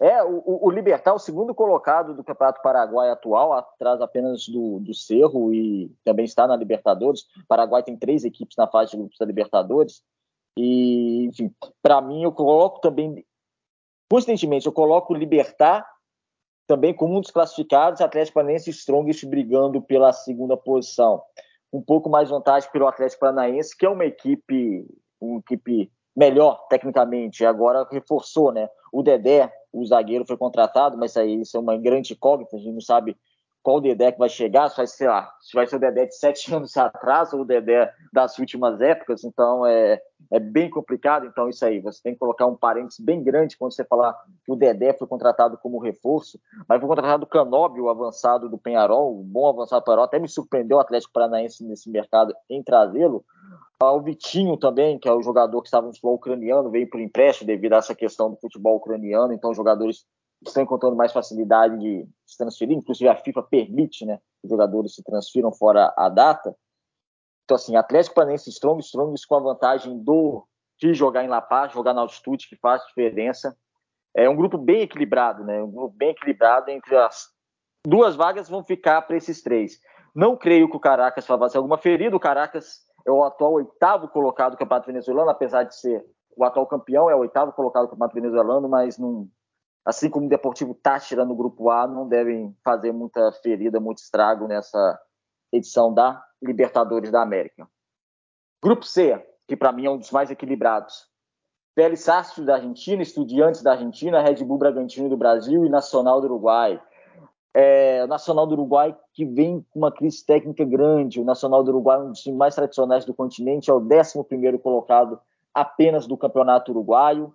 É, 0.00 0.23
o, 0.25 0.67
o 0.67 0.71
Libertar, 0.71 1.15
o 1.15 1.19
segundo 1.19 1.55
colocado 1.55 2.15
do 2.15 2.25
Campeonato 2.25 2.62
Paraguai 2.62 3.11
atual, 3.11 3.53
atrás 3.53 4.00
apenas 4.00 4.49
do, 4.49 4.81
do 4.81 4.94
Cerro 4.94 5.53
e 5.53 5.94
também 6.05 6.25
está 6.25 6.47
na 6.47 6.56
Libertadores. 6.56 7.23
O 7.37 7.47
Paraguai 7.47 7.82
tem 7.82 7.97
três 7.97 8.25
equipes 8.25 8.56
na 8.56 8.67
fase 8.67 8.93
de 8.93 8.97
grupos 8.97 9.19
da 9.19 9.26
Libertadores. 9.26 10.03
E, 10.56 11.26
enfim, 11.26 11.53
para 11.82 12.00
mim, 12.00 12.23
eu 12.23 12.32
coloco 12.32 12.81
também 12.81 13.25
Coincidentemente, 14.09 14.67
eu 14.67 14.73
coloco 14.73 15.15
Libertar 15.15 15.87
também 16.67 16.95
como 16.95 17.17
um 17.17 17.21
dos 17.21 17.31
classificados, 17.31 18.01
Atlético 18.01 18.35
Paranaense 18.35 18.71
e 18.71 18.73
Strongest 18.73 19.27
brigando 19.27 19.83
pela 19.83 20.12
segunda 20.12 20.56
posição. 20.56 21.23
Um 21.73 21.83
pouco 21.83 22.09
mais 22.09 22.31
vantagem 22.31 22.71
pelo 22.71 22.87
Atlético 22.87 23.21
Paranaense, 23.21 23.77
que 23.77 23.85
é 23.85 23.89
uma 23.89 24.05
equipe, 24.05 24.87
uma 25.21 25.41
equipe 25.41 25.91
melhor 26.17 26.67
tecnicamente, 26.69 27.45
agora 27.45 27.87
reforçou, 27.91 28.53
né? 28.53 28.69
O 28.93 29.03
Dedé, 29.03 29.53
o 29.73 29.85
zagueiro, 29.85 30.25
foi 30.27 30.37
contratado, 30.37 30.97
mas 30.97 31.17
aí 31.17 31.41
isso 31.41 31.57
é 31.57 31.61
uma 31.61 31.77
grande 31.77 32.12
incógnita, 32.12 32.57
a 32.57 32.59
gente 32.59 32.73
não 32.73 32.81
sabe 32.81 33.17
qual 33.64 33.81
Dedé 33.81 34.12
que 34.12 34.19
vai 34.19 34.28
chegar, 34.28 34.69
se 34.69 34.76
vai 34.76 34.87
ser, 34.87 35.08
lá, 35.08 35.32
se 35.40 35.55
vai 35.55 35.66
ser 35.66 35.76
o 35.76 35.78
Dedé 35.81 36.05
de 36.05 36.14
sete 36.14 36.52
anos 36.55 36.76
atrás 36.76 37.32
ou 37.32 37.40
o 37.40 37.44
Dedé 37.46 37.90
das 38.12 38.38
últimas 38.38 38.78
épocas, 38.78 39.25
então 39.25 39.66
é, 39.66 40.00
é 40.31 40.38
bem 40.38 40.69
complicado, 40.69 41.26
então 41.26 41.49
isso 41.49 41.64
aí, 41.64 41.81
você 41.81 42.00
tem 42.02 42.12
que 42.12 42.19
colocar 42.19 42.46
um 42.46 42.55
parênteses 42.55 43.02
bem 43.02 43.25
grande 43.25 43.56
quando 43.56 43.72
você 43.72 43.82
falar 43.82 44.14
que 44.44 44.52
o 44.52 44.56
Dedé 44.56 44.93
foi 44.93 45.08
contratado 45.08 45.56
como 45.56 45.78
reforço, 45.78 46.38
mas 46.69 46.78
foi 46.78 46.88
contratado 46.88 47.25
o 47.25 47.28
Canóbio, 47.28 47.84
o 47.84 47.88
avançado 47.88 48.50
do 48.50 48.58
Penharol, 48.58 49.18
um 49.18 49.25
bom 49.25 49.49
avançado 49.49 49.80
do 49.80 49.85
Penharol, 49.87 50.04
até 50.04 50.18
me 50.18 50.28
surpreendeu 50.28 50.76
o 50.76 50.80
Atlético 50.80 51.14
Paranaense 51.14 51.64
nesse 51.64 51.90
mercado 51.90 52.35
em 52.50 52.62
trazê-lo, 52.62 53.25
ah, 53.80 53.92
o 53.92 54.02
Vitinho 54.02 54.59
também, 54.59 54.99
que 54.99 55.09
é 55.09 55.12
o 55.12 55.23
jogador 55.23 55.62
que 55.62 55.68
estava 55.68 55.87
no 55.87 55.92
futebol 55.92 56.14
ucraniano, 56.14 56.71
veio 56.71 56.88
por 56.88 57.00
empréstimo 57.00 57.47
devido 57.47 57.73
a 57.73 57.78
essa 57.78 57.94
questão 57.94 58.30
do 58.30 58.37
futebol 58.37 58.76
ucraniano, 58.76 59.33
então 59.33 59.50
os 59.50 59.56
jogadores 59.56 60.04
estão 60.47 60.62
encontrando 60.62 60.97
mais 60.97 61.12
facilidade 61.12 61.78
de 61.78 62.06
se 62.35 62.38
transferir, 62.38 62.76
inclusive 62.76 63.09
a 63.09 63.17
FIFA 63.17 63.43
permite 63.43 64.05
né, 64.05 64.19
que 64.41 64.47
os 64.47 64.50
jogadores 64.50 64.95
se 64.95 65.03
transfiram 65.03 65.53
fora 65.53 65.93
a 65.97 66.09
data. 66.09 66.55
Então, 67.45 67.57
assim, 67.57 67.76
Atlético 67.76 68.14
Paranaense 68.14 68.50
Strong, 68.50 68.81
Strong 68.83 69.14
com 69.26 69.35
a 69.35 69.41
vantagem 69.41 69.99
do 70.03 70.47
de 70.79 70.93
jogar 70.93 71.25
em 71.25 71.29
La 71.29 71.41
Paz, 71.41 71.73
jogar 71.73 71.95
na 71.95 72.00
altitude, 72.00 72.49
que 72.49 72.57
faz 72.57 72.85
diferença. 72.87 73.57
É 74.14 74.29
um 74.29 74.37
grupo 74.37 74.59
bem 74.59 74.83
equilibrado, 74.83 75.45
né? 75.45 75.62
Um 75.62 75.71
grupo 75.71 75.95
bem 75.97 76.11
equilibrado 76.11 76.71
entre 76.71 76.97
as 76.97 77.29
duas 77.87 78.17
vagas 78.17 78.49
vão 78.49 78.64
ficar 78.64 79.03
para 79.03 79.17
esses 79.17 79.43
três. 79.43 79.79
Não 80.14 80.37
creio 80.37 80.69
que 80.69 80.76
o 80.76 80.81
Caracas 80.81 81.26
vá 81.26 81.38
fazer 81.38 81.59
alguma 81.59 81.79
ferida. 81.79 82.17
O 82.17 82.21
Caracas 82.21 82.81
é 83.07 83.11
o 83.11 83.23
atual 83.23 83.53
oitavo 83.53 84.09
colocado 84.09 84.53
do 84.53 84.59
Campeonato 84.59 84.87
Venezuelano, 84.87 85.31
apesar 85.31 85.64
de 85.64 85.76
ser 85.76 86.05
o 86.37 86.45
atual 86.45 86.67
campeão, 86.67 87.09
é 87.09 87.14
o 87.14 87.21
oitavo 87.21 87.53
colocado 87.53 87.85
do 87.85 87.91
Campeonato 87.91 88.14
Venezuelano, 88.14 88.69
mas 88.69 88.99
não, 88.99 89.29
assim 89.85 90.09
como 90.09 90.26
o 90.26 90.29
Deportivo 90.29 90.75
Táchira 90.75 91.25
no 91.25 91.37
grupo 91.37 91.71
A, 91.71 91.87
não 91.87 92.09
devem 92.09 92.57
fazer 92.64 92.93
muita 92.93 93.31
ferida, 93.43 93.79
muito 93.79 93.99
estrago 93.99 94.49
nessa 94.49 94.99
edição 95.53 95.93
da 95.93 96.23
Libertadores 96.43 97.11
da 97.11 97.23
América. 97.23 97.69
Grupo 98.62 98.85
C, 98.85 99.23
que 99.47 99.57
para 99.57 99.73
mim 99.73 99.87
é 99.87 99.91
um 99.91 99.99
dos 99.99 100.11
mais 100.11 100.31
equilibrados. 100.31 101.07
Vélez 101.76 102.00
Sarsfield 102.00 102.47
da 102.47 102.55
Argentina, 102.55 103.03
Estudiantes 103.03 103.62
da 103.62 103.73
Argentina, 103.73 104.23
Red 104.23 104.45
Bull 104.45 104.59
Bragantino 104.59 105.09
do 105.09 105.17
Brasil 105.17 105.67
e 105.67 105.69
Nacional 105.69 106.21
do 106.21 106.26
Uruguai. 106.26 106.81
É, 107.53 108.07
Nacional 108.07 108.47
do 108.47 108.55
Uruguai 108.55 108.97
que 109.12 109.25
vem 109.25 109.64
com 109.71 109.81
uma 109.81 109.93
crise 109.93 110.25
técnica 110.25 110.64
grande. 110.64 111.21
O 111.21 111.25
Nacional 111.25 111.62
do 111.62 111.71
Uruguai, 111.71 112.00
um 112.00 112.11
dos 112.11 112.21
times 112.21 112.38
mais 112.38 112.55
tradicionais 112.55 113.05
do 113.05 113.12
continente, 113.12 113.71
é 113.71 113.75
o 113.75 113.79
11 113.79 114.59
colocado 114.59 115.21
apenas 115.53 116.07
do 116.07 116.17
Campeonato 116.17 116.73
Uruguaio. 116.73 117.35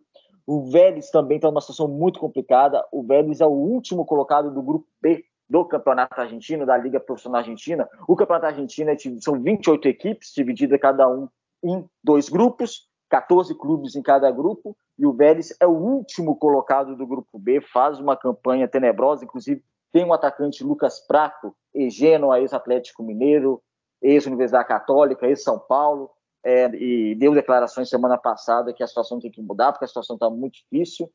O 0.51 0.63
Vélez 0.63 1.11
também 1.11 1.35
está 1.35 1.47
numa 1.47 1.61
situação 1.61 1.87
muito 1.87 2.19
complicada. 2.19 2.83
O 2.91 3.03
Vélez 3.03 3.39
é 3.39 3.45
o 3.45 3.51
último 3.51 4.03
colocado 4.03 4.49
do 4.49 4.63
grupo 4.63 4.87
B 4.99 5.23
do 5.47 5.63
Campeonato 5.63 6.19
Argentino, 6.19 6.65
da 6.65 6.75
Liga 6.75 6.99
Profissional 6.99 7.41
Argentina. 7.41 7.87
O 8.07 8.15
Campeonato 8.15 8.47
Argentino 8.47 8.89
é, 8.89 8.97
são 9.21 9.39
28 9.39 9.87
equipes, 9.87 10.33
divididas 10.33 10.79
cada 10.79 11.07
um 11.07 11.29
em 11.63 11.87
dois 12.03 12.29
grupos, 12.29 12.87
14 13.09 13.53
clubes 13.59 13.95
em 13.95 14.01
cada 14.01 14.31
grupo, 14.31 14.75
e 14.97 15.05
o 15.05 15.13
Vélez 15.13 15.55
é 15.59 15.67
o 15.67 15.69
último 15.69 16.35
colocado 16.35 16.95
do 16.95 17.05
grupo 17.05 17.37
B, 17.37 17.61
faz 17.61 17.99
uma 17.99 18.17
campanha 18.17 18.67
tenebrosa, 18.67 19.25
inclusive 19.25 19.63
tem 19.91 20.03
um 20.03 20.13
atacante, 20.13 20.63
Lucas 20.63 20.99
Prato, 20.99 21.55
ex-Genoa, 21.75 22.39
ex-Atlético 22.39 23.03
Mineiro, 23.03 23.61
ex-Universidade 24.01 24.67
Católica, 24.67 25.27
ex-São 25.27 25.59
Paulo, 25.59 26.09
é, 26.43 26.67
e 26.75 27.15
deu 27.15 27.33
declarações 27.33 27.89
semana 27.89 28.17
passada 28.17 28.73
que 28.73 28.83
a 28.83 28.87
situação 28.87 29.19
tem 29.19 29.31
que 29.31 29.41
mudar, 29.41 29.71
porque 29.71 29.85
a 29.85 29.87
situação 29.87 30.15
está 30.15 30.29
muito 30.29 30.59
difícil. 30.59 31.11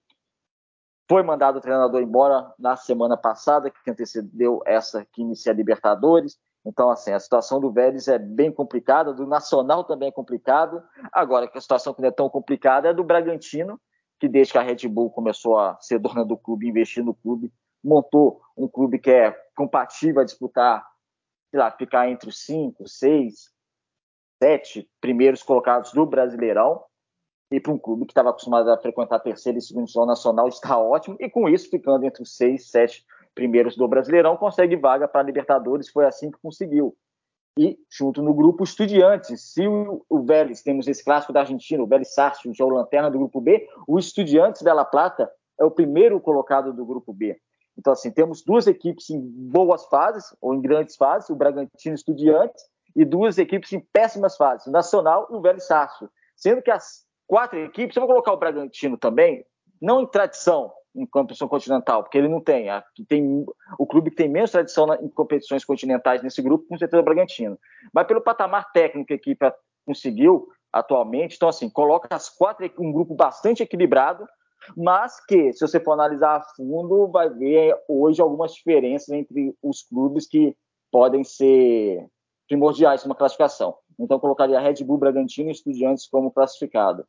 Foi 1.08 1.22
mandado 1.22 1.58
o 1.58 1.60
treinador 1.60 2.02
embora 2.02 2.52
na 2.58 2.76
semana 2.76 3.16
passada, 3.16 3.70
que 3.70 3.90
antecedeu 3.90 4.62
essa 4.64 5.06
que 5.12 5.22
inicia 5.22 5.52
a 5.52 5.54
Libertadores. 5.54 6.38
Então, 6.64 6.90
assim, 6.90 7.12
a 7.12 7.20
situação 7.20 7.60
do 7.60 7.70
Vélez 7.70 8.08
é 8.08 8.18
bem 8.18 8.50
complicada, 8.50 9.12
do 9.12 9.26
Nacional 9.26 9.84
também 9.84 10.08
é 10.08 10.12
complicado. 10.12 10.82
Agora, 11.12 11.46
que 11.46 11.58
a 11.58 11.60
situação 11.60 11.92
que 11.92 12.00
não 12.00 12.08
é 12.08 12.12
tão 12.12 12.30
complicada 12.30 12.88
é 12.88 12.94
do 12.94 13.04
Bragantino, 13.04 13.78
que 14.18 14.28
desde 14.28 14.52
que 14.52 14.58
a 14.58 14.62
Red 14.62 14.88
Bull 14.88 15.10
começou 15.10 15.58
a 15.58 15.76
ser 15.80 15.98
dona 15.98 16.24
do 16.24 16.38
clube, 16.38 16.68
investir 16.68 17.04
no 17.04 17.14
clube, 17.14 17.52
montou 17.82 18.40
um 18.56 18.66
clube 18.66 18.98
que 18.98 19.10
é 19.10 19.36
compatível 19.54 20.22
a 20.22 20.24
disputar, 20.24 20.86
sei 21.50 21.60
lá, 21.60 21.70
ficar 21.70 22.08
entre 22.08 22.30
os 22.30 22.38
cinco, 22.38 22.88
seis, 22.88 23.50
sete 24.44 24.86
primeiros 25.00 25.42
colocados 25.42 25.90
do 25.92 26.04
Brasileirão. 26.04 26.82
E 27.50 27.58
para 27.58 27.72
um 27.72 27.78
clube 27.78 28.04
que 28.04 28.12
estava 28.12 28.28
acostumado 28.28 28.70
a 28.70 28.76
frequentar 28.76 29.16
a 29.16 29.20
terceira 29.20 29.58
e 29.58 29.62
segunda 29.62 29.86
divisão 29.86 30.04
nacional, 30.04 30.48
está 30.48 30.76
ótimo. 30.78 31.16
E 31.18 31.30
com 31.30 31.48
isso, 31.48 31.70
ficando 31.70 32.04
entre 32.04 32.22
os 32.22 32.36
seis, 32.36 32.70
sete 32.70 33.06
primeiros 33.34 33.74
do 33.74 33.88
Brasileirão, 33.88 34.36
consegue 34.36 34.76
vaga 34.76 35.08
para 35.08 35.22
a 35.22 35.24
Libertadores. 35.24 35.88
Foi 35.88 36.04
assim 36.04 36.30
que 36.30 36.38
conseguiu. 36.42 36.94
E 37.58 37.78
junto 37.90 38.20
no 38.20 38.34
grupo 38.34 38.64
Estudiantes, 38.64 39.52
se 39.52 39.66
o, 39.66 40.04
o 40.10 40.22
Vélez, 40.22 40.62
temos 40.62 40.86
esse 40.88 41.02
clássico 41.02 41.32
da 41.32 41.40
Argentina, 41.40 41.82
o 41.82 41.86
Vélez 41.86 42.12
Sarsfield, 42.12 42.60
é 42.60 42.64
o 42.64 42.68
lanterna 42.68 43.10
do 43.10 43.18
grupo 43.18 43.40
B, 43.40 43.66
o 43.88 43.98
Estudiantes 43.98 44.60
Bela 44.60 44.84
Plata 44.84 45.30
é 45.58 45.64
o 45.64 45.70
primeiro 45.70 46.20
colocado 46.20 46.72
do 46.72 46.84
grupo 46.84 47.14
B. 47.14 47.38
Então, 47.78 47.92
assim, 47.92 48.10
temos 48.10 48.42
duas 48.42 48.66
equipes 48.66 49.08
em 49.08 49.20
boas 49.20 49.86
fases, 49.86 50.36
ou 50.40 50.52
em 50.54 50.60
grandes 50.60 50.96
fases, 50.96 51.30
o 51.30 51.36
Bragantino 51.36 51.94
Estudiantes, 51.94 52.62
e 52.94 53.04
duas 53.04 53.38
equipes 53.38 53.72
em 53.72 53.80
péssimas 53.80 54.36
fases, 54.36 54.70
Nacional 54.72 55.28
e 55.30 55.34
o 55.34 55.40
Vélez 55.40 55.66
Sarsfield. 55.66 56.12
Sendo 56.36 56.62
que 56.62 56.70
as 56.70 57.04
quatro 57.26 57.58
equipes, 57.58 57.96
eu 57.96 58.02
vou 58.02 58.10
colocar 58.10 58.32
o 58.32 58.36
Bragantino 58.36 58.96
também, 58.96 59.44
não 59.80 60.00
em 60.00 60.06
tradição, 60.06 60.72
em 60.94 61.04
competição 61.06 61.48
continental, 61.48 62.02
porque 62.02 62.16
ele 62.16 62.28
não 62.28 62.40
tem. 62.40 62.66
tem 63.08 63.44
o 63.78 63.86
clube 63.86 64.10
que 64.10 64.16
tem 64.16 64.28
menos 64.28 64.50
tradição 64.50 64.92
em 64.94 65.08
competições 65.08 65.64
continentais 65.64 66.22
nesse 66.22 66.40
grupo, 66.40 66.66
com 66.68 66.78
certeza 66.78 67.00
é 67.00 67.02
o 67.02 67.04
Bragantino. 67.04 67.58
Mas 67.92 68.06
pelo 68.06 68.20
patamar 68.20 68.70
técnico 68.72 69.08
que 69.08 69.12
a 69.14 69.16
equipe 69.16 69.52
conseguiu 69.84 70.48
atualmente, 70.72 71.36
então 71.36 71.48
assim, 71.48 71.68
coloca 71.68 72.08
as 72.14 72.28
quatro 72.28 72.68
um 72.78 72.92
grupo 72.92 73.14
bastante 73.14 73.62
equilibrado, 73.62 74.26
mas 74.76 75.24
que, 75.26 75.52
se 75.52 75.60
você 75.60 75.78
for 75.78 75.92
analisar 75.92 76.36
a 76.36 76.42
fundo, 76.56 77.08
vai 77.08 77.28
ver 77.28 77.76
hoje 77.88 78.20
algumas 78.20 78.54
diferenças 78.54 79.10
entre 79.10 79.54
os 79.62 79.82
clubes 79.82 80.26
que 80.26 80.56
podem 80.90 81.22
ser 81.22 82.08
primordiais 82.48 83.04
numa 83.04 83.14
classificação. 83.14 83.74
Então, 83.98 84.18
colocaria 84.18 84.60
Red 84.60 84.84
Bull, 84.84 84.98
Bragantino 84.98 85.48
e 85.48 85.52
Estudiantes 85.52 86.06
como 86.06 86.30
classificado. 86.30 87.06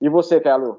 E 0.00 0.08
você, 0.08 0.40
Carlos? 0.40 0.78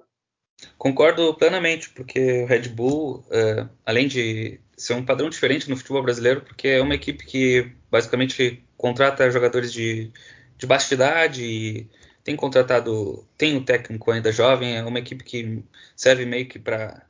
Concordo 0.78 1.34
plenamente, 1.36 1.90
porque 1.90 2.44
o 2.44 2.46
Red 2.46 2.70
Bull, 2.70 3.26
é, 3.32 3.68
além 3.86 4.08
de 4.08 4.60
ser 4.78 4.94
um 4.94 5.06
padrão 5.06 5.30
diferente 5.30 5.70
no 5.70 5.78
futebol 5.78 6.04
brasileiro, 6.04 6.42
porque 6.42 6.68
é 6.68 6.82
uma 6.82 6.96
equipe 6.96 7.26
que 7.26 7.72
basicamente 7.90 8.64
contrata 8.78 9.30
jogadores 9.30 9.72
de, 9.72 10.12
de 10.58 10.66
baixa 10.66 10.94
idade 10.94 11.90
tem 12.24 12.36
contratado, 12.36 13.24
tem 13.38 13.56
um 13.56 13.64
técnico 13.64 14.10
ainda 14.12 14.32
jovem, 14.32 14.76
é 14.76 14.84
uma 14.84 14.98
equipe 14.98 15.24
que 15.24 15.64
serve 15.96 16.26
meio 16.26 16.48
que 16.48 16.58
para 16.58 17.06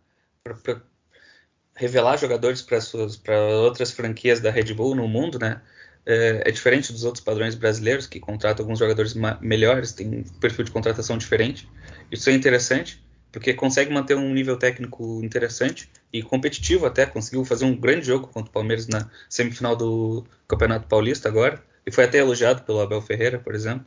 revelar 1.73 2.17
jogadores 2.17 2.61
para 2.61 3.39
outras 3.61 3.91
franquias 3.91 4.41
da 4.41 4.51
Red 4.51 4.73
Bull 4.73 4.93
no 4.93 5.07
mundo, 5.07 5.39
né? 5.39 5.61
É, 6.05 6.43
é, 6.45 6.51
diferente 6.51 6.93
dos 6.93 7.03
outros 7.03 7.23
padrões 7.23 7.55
brasileiros 7.55 8.05
que 8.05 8.19
contratam 8.19 8.63
alguns 8.63 8.77
jogadores 8.77 9.15
melhores, 9.41 9.91
tem 9.91 10.07
um 10.07 10.23
perfil 10.39 10.63
de 10.63 10.71
contratação 10.71 11.17
diferente. 11.17 11.67
Isso 12.11 12.29
é 12.29 12.33
interessante 12.33 13.03
porque 13.31 13.53
consegue 13.53 13.91
manter 13.91 14.15
um 14.15 14.33
nível 14.33 14.55
técnico 14.55 15.19
interessante 15.21 15.89
e 16.13 16.23
competitivo 16.23 16.85
até. 16.85 17.05
Conseguiu 17.05 17.43
fazer 17.43 17.65
um 17.65 17.75
grande 17.75 18.05
jogo 18.05 18.27
contra 18.27 18.49
o 18.49 18.53
Palmeiras 18.53 18.87
na 18.87 19.09
semifinal 19.29 19.75
do 19.75 20.25
Campeonato 20.47 20.87
Paulista 20.87 21.27
agora. 21.27 21.61
E 21.85 21.91
foi 21.91 22.05
até 22.05 22.19
elogiado 22.19 22.61
pelo 22.63 22.79
Abel 22.79 23.01
Ferreira, 23.01 23.37
por 23.37 23.53
exemplo. 23.53 23.85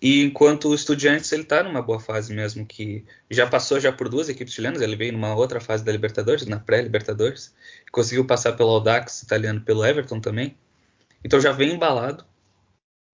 E 0.00 0.24
enquanto 0.24 0.68
o 0.70 0.74
Estudiantes 0.74 1.30
ele 1.32 1.42
está 1.42 1.62
numa 1.62 1.82
boa 1.82 2.00
fase 2.00 2.34
mesmo, 2.34 2.64
que 2.64 3.04
já 3.30 3.46
passou 3.46 3.78
já 3.78 3.92
por 3.92 4.08
duas 4.08 4.28
equipes 4.28 4.54
chilenas, 4.54 4.80
ele 4.80 4.96
veio 4.96 5.12
numa 5.12 5.34
outra 5.34 5.60
fase 5.60 5.84
da 5.84 5.92
Libertadores, 5.92 6.46
na 6.46 6.58
pré-Libertadores, 6.58 7.54
conseguiu 7.92 8.26
passar 8.26 8.54
pelo 8.54 8.70
Audax 8.70 9.22
italiano, 9.22 9.60
pelo 9.60 9.84
Everton 9.84 10.18
também. 10.18 10.56
Então 11.24 11.40
já 11.40 11.52
vem 11.52 11.74
embalado. 11.74 12.24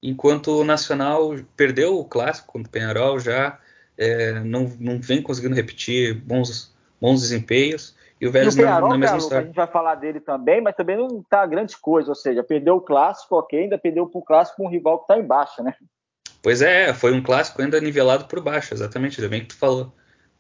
Enquanto 0.03 0.61
o 0.61 0.65
Nacional 0.65 1.35
perdeu 1.57 1.99
o 1.99 2.05
clássico 2.05 2.53
contra 2.53 2.69
o 2.69 2.71
Penharol, 2.71 3.19
já 3.19 3.59
é, 3.97 4.41
não, 4.41 4.71
não 4.79 5.00
vem 5.00 5.21
conseguindo 5.21 5.57
repetir 5.57 6.15
bons, 6.15 6.75
bons 7.00 7.21
desempenhos. 7.21 7.97
E 8.21 8.27
o 8.27 8.33
Vélez 8.33 8.57
na, 8.57 8.81
na 8.81 8.99
mesma 8.99 9.19
história. 9.19 9.45
A 9.45 9.47
gente 9.47 9.57
vai 9.57 9.67
falar 9.67 9.95
dele 9.97 10.21
também, 10.21 10.61
mas 10.61 10.75
também 10.75 10.97
não 10.97 11.21
está 11.21 11.47
grande 11.47 11.77
coisa. 11.77 12.09
Ou 12.09 12.15
seja, 12.15 12.43
perdeu 12.43 12.77
o 12.77 12.81
clássico, 12.81 13.37
ok, 13.37 13.61
ainda 13.61 13.79
perdeu 13.79 14.07
para 14.07 14.19
o 14.19 14.25
clássico 14.25 14.57
com 14.57 14.67
um 14.67 14.71
rival 14.71 14.99
que 14.99 15.05
está 15.05 15.19
embaixo, 15.19 15.62
né? 15.62 15.75
Pois 16.43 16.62
é, 16.62 16.93
foi 16.95 17.12
um 17.12 17.23
clássico 17.23 17.61
ainda 17.61 17.81
nivelado 17.81 18.27
por 18.27 18.41
baixo, 18.41 18.75
exatamente, 18.75 19.21
ainda 19.21 19.31
bem 19.31 19.41
que 19.41 19.49
tu 19.49 19.57
falou. 19.57 19.93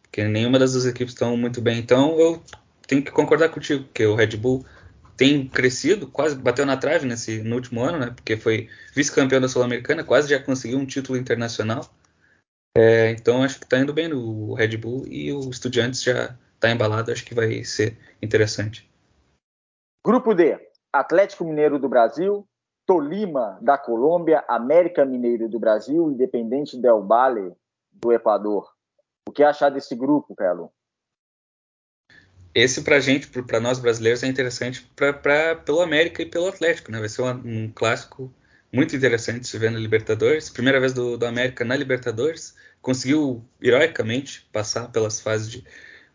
Porque 0.02 0.24
nenhuma 0.24 0.58
das 0.58 0.72
duas 0.72 0.86
equipes 0.86 1.12
estão 1.12 1.36
muito 1.36 1.60
bem. 1.60 1.78
Então 1.78 2.18
eu 2.18 2.42
tenho 2.86 3.02
que 3.02 3.10
concordar 3.10 3.50
contigo, 3.50 3.84
que 3.92 4.06
o 4.06 4.14
Red 4.14 4.36
Bull 4.36 4.64
tem 5.18 5.48
crescido, 5.48 6.08
quase 6.08 6.36
bateu 6.36 6.64
na 6.64 6.76
trave 6.76 7.04
nesse, 7.04 7.42
no 7.42 7.56
último 7.56 7.82
ano, 7.82 7.98
né? 7.98 8.12
Porque 8.14 8.36
foi 8.36 8.68
vice-campeão 8.94 9.40
da 9.40 9.48
Sul-Americana, 9.48 10.04
quase 10.04 10.30
já 10.30 10.40
conseguiu 10.40 10.78
um 10.78 10.86
título 10.86 11.18
internacional. 11.18 11.84
É, 12.76 13.10
então 13.10 13.42
acho 13.42 13.58
que 13.58 13.64
está 13.64 13.78
indo 13.78 13.92
bem 13.92 14.06
no 14.06 14.54
Red 14.54 14.76
Bull 14.76 15.04
e 15.08 15.32
o 15.32 15.50
Estudiantes 15.50 16.00
já 16.00 16.38
está 16.54 16.70
embalado, 16.70 17.10
acho 17.10 17.24
que 17.24 17.34
vai 17.34 17.64
ser 17.64 17.98
interessante. 18.22 18.88
Grupo 20.06 20.32
D: 20.34 20.56
Atlético 20.92 21.44
Mineiro 21.44 21.80
do 21.80 21.88
Brasil, 21.88 22.48
Tolima 22.86 23.58
da 23.60 23.76
Colômbia, 23.76 24.44
América 24.46 25.04
Mineiro 25.04 25.48
do 25.48 25.58
Brasil, 25.58 26.12
Independente 26.12 26.80
Del 26.80 27.02
Valle 27.02 27.52
do 27.92 28.12
Equador. 28.12 28.72
O 29.28 29.32
que 29.32 29.42
achar 29.42 29.68
desse 29.68 29.96
grupo, 29.96 30.36
Carlos? 30.36 30.70
Esse 32.54 32.82
pra 32.82 33.00
gente, 33.00 33.28
para 33.28 33.60
nós 33.60 33.78
brasileiros, 33.78 34.22
é 34.22 34.26
interessante 34.26 34.88
pra, 34.96 35.12
pra, 35.12 35.56
pelo 35.56 35.80
América 35.80 36.22
e 36.22 36.26
pelo 36.26 36.48
Atlético, 36.48 36.90
né? 36.90 36.98
Vai 36.98 37.08
ser 37.08 37.22
um, 37.22 37.30
um 37.30 37.72
clássico 37.72 38.32
muito 38.72 38.94
interessante 38.96 39.46
se 39.46 39.58
ver 39.58 39.70
na 39.70 39.78
Libertadores. 39.78 40.50
Primeira 40.50 40.80
vez 40.80 40.92
do, 40.92 41.16
do, 41.16 41.26
América 41.26 41.64
na 41.64 41.76
Libertadores. 41.76 42.54
Conseguiu 42.80 43.44
heroicamente 43.62 44.48
passar 44.52 44.88
pelas 44.88 45.20
fases 45.20 45.50
de, 45.50 45.64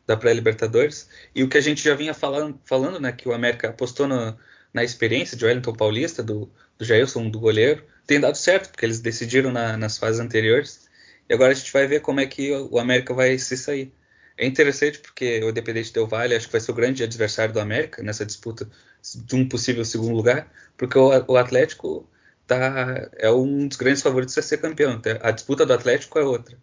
da 0.08 0.18
pré-Libertadores. 0.18 1.10
E 1.36 1.44
o 1.44 1.50
que 1.50 1.58
a 1.58 1.62
gente 1.62 1.84
já 1.84 1.96
vinha 1.96 2.14
falando, 2.14 2.60
falando 2.66 3.00
né? 3.00 3.12
Que 3.12 3.28
o 3.28 3.34
América 3.34 3.70
apostou 3.70 4.08
no, 4.08 4.38
na 4.74 4.84
experiência 4.84 5.38
de 5.38 5.46
Wellington 5.46 5.74
Paulista, 5.74 6.24
do, 6.24 6.52
do 6.78 6.86
Jailson, 6.86 7.30
do 7.30 7.40
goleiro. 7.40 7.84
Tem 8.06 8.20
dado 8.20 8.36
certo, 8.36 8.70
porque 8.72 8.86
eles 8.86 9.00
decidiram 9.00 9.52
na, 9.52 9.78
nas 9.78 9.98
fases 9.98 10.20
anteriores. 10.20 10.90
E 11.30 11.34
agora 11.34 11.52
a 11.52 11.56
gente 11.56 11.72
vai 11.72 11.88
ver 11.88 12.02
como 12.02 12.20
é 12.20 12.26
que 12.26 12.52
o 12.52 12.78
América 12.80 13.14
vai 13.14 13.38
se 13.38 13.58
sair. 13.58 13.94
É 14.38 14.46
interessante 14.46 15.00
porque 15.00 15.44
o 15.44 15.50
Independente 15.50 15.94
Del 15.94 16.08
Valle 16.08 16.36
acho 16.36 16.48
que 16.48 16.52
vai 16.52 16.62
ser 16.62 16.72
o 16.72 16.76
grande 16.76 17.04
adversário 17.04 17.54
do 17.54 17.60
América 17.60 18.02
nessa 18.02 18.26
disputa 18.26 18.68
de 19.16 19.36
um 19.36 19.48
possível 19.48 19.86
segundo 19.86 20.16
lugar, 20.16 20.52
porque 20.78 20.98
o, 20.98 21.38
Atlético 21.38 22.08
tá, 22.48 23.10
é 23.14 23.30
um 23.30 23.68
dos 23.68 23.78
grandes 23.78 24.02
favoritos 24.02 24.38
a 24.38 24.42
ser 24.42 24.58
campeão. 24.58 24.94
Então, 24.94 25.18
a 25.22 25.32
disputa 25.32 25.66
do 25.66 25.74
Atlético 25.74 26.18
é 26.18 26.24
outra. 26.24 26.58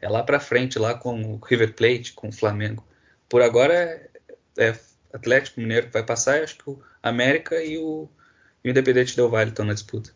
É 0.00 0.08
lá 0.08 0.22
para 0.22 0.40
frente, 0.40 0.78
lá 0.78 0.94
com 0.94 1.34
o 1.34 1.36
River 1.38 1.72
Plate, 1.74 2.12
com 2.12 2.28
o 2.28 2.32
Flamengo. 2.32 2.86
Por 3.28 3.40
agora 3.40 4.10
é, 4.58 4.74
Atlético 5.12 5.60
Mineiro 5.60 5.86
que 5.86 5.92
vai 5.92 6.02
passar, 6.04 6.42
acho 6.42 6.58
que 6.58 6.68
o 6.68 6.82
América 7.02 7.62
e 7.62 7.78
o, 7.78 8.08
e 8.62 8.68
o 8.68 8.70
Independente 8.70 9.16
Del 9.16 9.30
Valle 9.30 9.50
estão 9.50 9.64
na 9.64 9.72
disputa. 9.72 10.10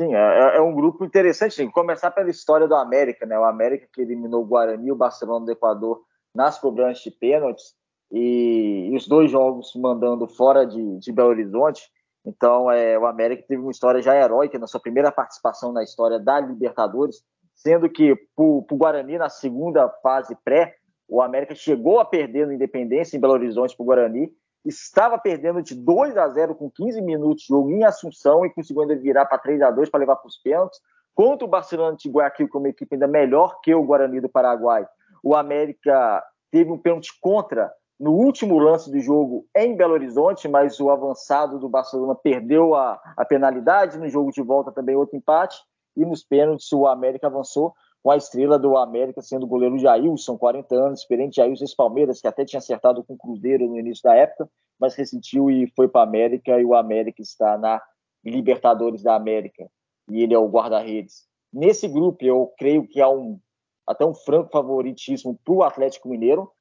Sim, 0.00 0.14
é, 0.14 0.18
é, 0.18 0.56
é, 0.56 0.60
um 0.60 0.74
grupo 0.74 1.04
interessante. 1.04 1.64
Que 1.64 1.72
começar 1.72 2.10
pela 2.10 2.30
história 2.30 2.66
do 2.66 2.74
América, 2.74 3.24
né? 3.26 3.38
O 3.38 3.44
América 3.44 3.86
que 3.92 4.00
eliminou 4.00 4.42
o 4.42 4.46
Guarani 4.46 4.90
o 4.90 4.96
Barcelona 4.96 5.46
do 5.46 5.52
Equador 5.52 6.02
nas 6.34 6.58
cobranças 6.58 7.02
de 7.02 7.12
pênaltis 7.12 7.74
e, 8.10 8.88
e 8.90 8.96
os 8.96 9.06
dois 9.06 9.30
jogos 9.30 9.72
mandando 9.76 10.26
fora 10.26 10.66
de, 10.66 10.98
de 10.98 11.12
Belo 11.12 11.28
Horizonte. 11.28 11.82
Então, 12.26 12.70
é, 12.70 12.98
o 12.98 13.06
América 13.06 13.44
teve 13.46 13.62
uma 13.62 13.70
história 13.70 14.02
já 14.02 14.16
heróica 14.16 14.58
na 14.58 14.66
sua 14.66 14.80
primeira 14.80 15.12
participação 15.12 15.72
na 15.72 15.82
história 15.82 16.18
da 16.18 16.40
Libertadores, 16.40 17.22
sendo 17.54 17.88
que 17.88 18.16
para 18.34 18.44
o 18.44 18.66
Guarani, 18.72 19.18
na 19.18 19.28
segunda 19.28 19.88
fase 20.02 20.34
pré, 20.42 20.74
o 21.06 21.20
América 21.20 21.54
chegou 21.54 22.00
a 22.00 22.04
perder 22.04 22.46
no 22.46 22.52
Independência 22.52 23.16
em 23.16 23.20
Belo 23.20 23.34
Horizonte 23.34 23.76
para 23.76 23.82
o 23.82 23.86
Guarani 23.86 24.32
estava 24.64 25.18
perdendo 25.18 25.62
de 25.62 25.74
2 25.74 26.16
a 26.16 26.28
0 26.28 26.54
com 26.54 26.70
15 26.70 27.02
minutos 27.02 27.42
de 27.42 27.48
jogo 27.48 27.70
em 27.70 27.84
Assunção 27.84 28.44
e 28.46 28.52
conseguiu 28.52 28.82
ainda 28.82 28.96
virar 28.96 29.26
para 29.26 29.38
3 29.38 29.62
a 29.62 29.70
2 29.70 29.90
para 29.90 30.00
levar 30.00 30.16
para 30.16 30.28
os 30.28 30.38
pênaltis. 30.38 30.80
Contra 31.14 31.44
o 31.44 31.50
Barcelona 31.50 31.96
de 31.96 32.08
Guayaquil, 32.08 32.48
com 32.48 32.58
uma 32.58 32.68
equipe 32.68 32.94
ainda 32.94 33.06
melhor 33.06 33.60
que 33.62 33.74
o 33.74 33.84
Guarani 33.84 34.20
do 34.20 34.28
Paraguai, 34.28 34.86
o 35.22 35.34
América 35.34 36.22
teve 36.50 36.70
um 36.70 36.78
pênalti 36.78 37.10
contra 37.20 37.72
no 37.98 38.12
último 38.12 38.58
lance 38.58 38.90
do 38.90 38.98
jogo 38.98 39.46
em 39.56 39.76
Belo 39.76 39.94
Horizonte, 39.94 40.48
mas 40.48 40.80
o 40.80 40.90
avançado 40.90 41.58
do 41.58 41.68
Barcelona 41.68 42.14
perdeu 42.14 42.74
a, 42.74 43.00
a 43.16 43.24
penalidade. 43.24 43.98
No 43.98 44.08
jogo 44.08 44.32
de 44.32 44.42
volta 44.42 44.72
também 44.72 44.96
outro 44.96 45.16
empate. 45.16 45.56
e 45.96 46.04
nos 46.04 46.24
pênaltis 46.24 46.70
o 46.72 46.86
América 46.86 47.28
avançou 47.28 47.72
com 48.04 48.10
a 48.10 48.18
estrela 48.18 48.58
do 48.58 48.76
América 48.76 49.22
sendo 49.22 49.44
o 49.44 49.46
goleiro 49.46 49.78
Jailson, 49.78 50.36
40 50.36 50.74
anos, 50.74 51.00
experiente 51.00 51.36
Jailson 51.36 51.64
ex-Palmeiras, 51.64 52.20
que 52.20 52.28
até 52.28 52.44
tinha 52.44 52.58
acertado 52.58 53.02
com 53.02 53.14
o 53.14 53.16
Cruzeiro 53.16 53.66
no 53.66 53.78
início 53.78 54.02
da 54.02 54.14
época, 54.14 54.46
mas 54.78 54.94
ressentiu 54.94 55.50
e 55.50 55.66
foi 55.74 55.88
para 55.88 56.02
a 56.02 56.04
América, 56.04 56.60
e 56.60 56.66
o 56.66 56.74
América 56.74 57.22
está 57.22 57.56
na 57.56 57.80
Libertadores 58.22 59.02
da 59.02 59.14
América, 59.14 59.66
e 60.10 60.22
ele 60.22 60.34
é 60.34 60.38
o 60.38 60.46
guarda-redes. 60.46 61.26
Nesse 61.50 61.88
grupo, 61.88 62.22
eu 62.22 62.52
creio 62.58 62.86
que 62.86 63.00
há 63.00 63.08
um 63.08 63.40
até 63.86 64.04
um 64.04 64.14
franco 64.14 64.50
favoritismo 64.50 65.38
para 65.42 65.54
o 65.54 65.62
Atlético 65.62 66.10
Mineiro, 66.10 66.52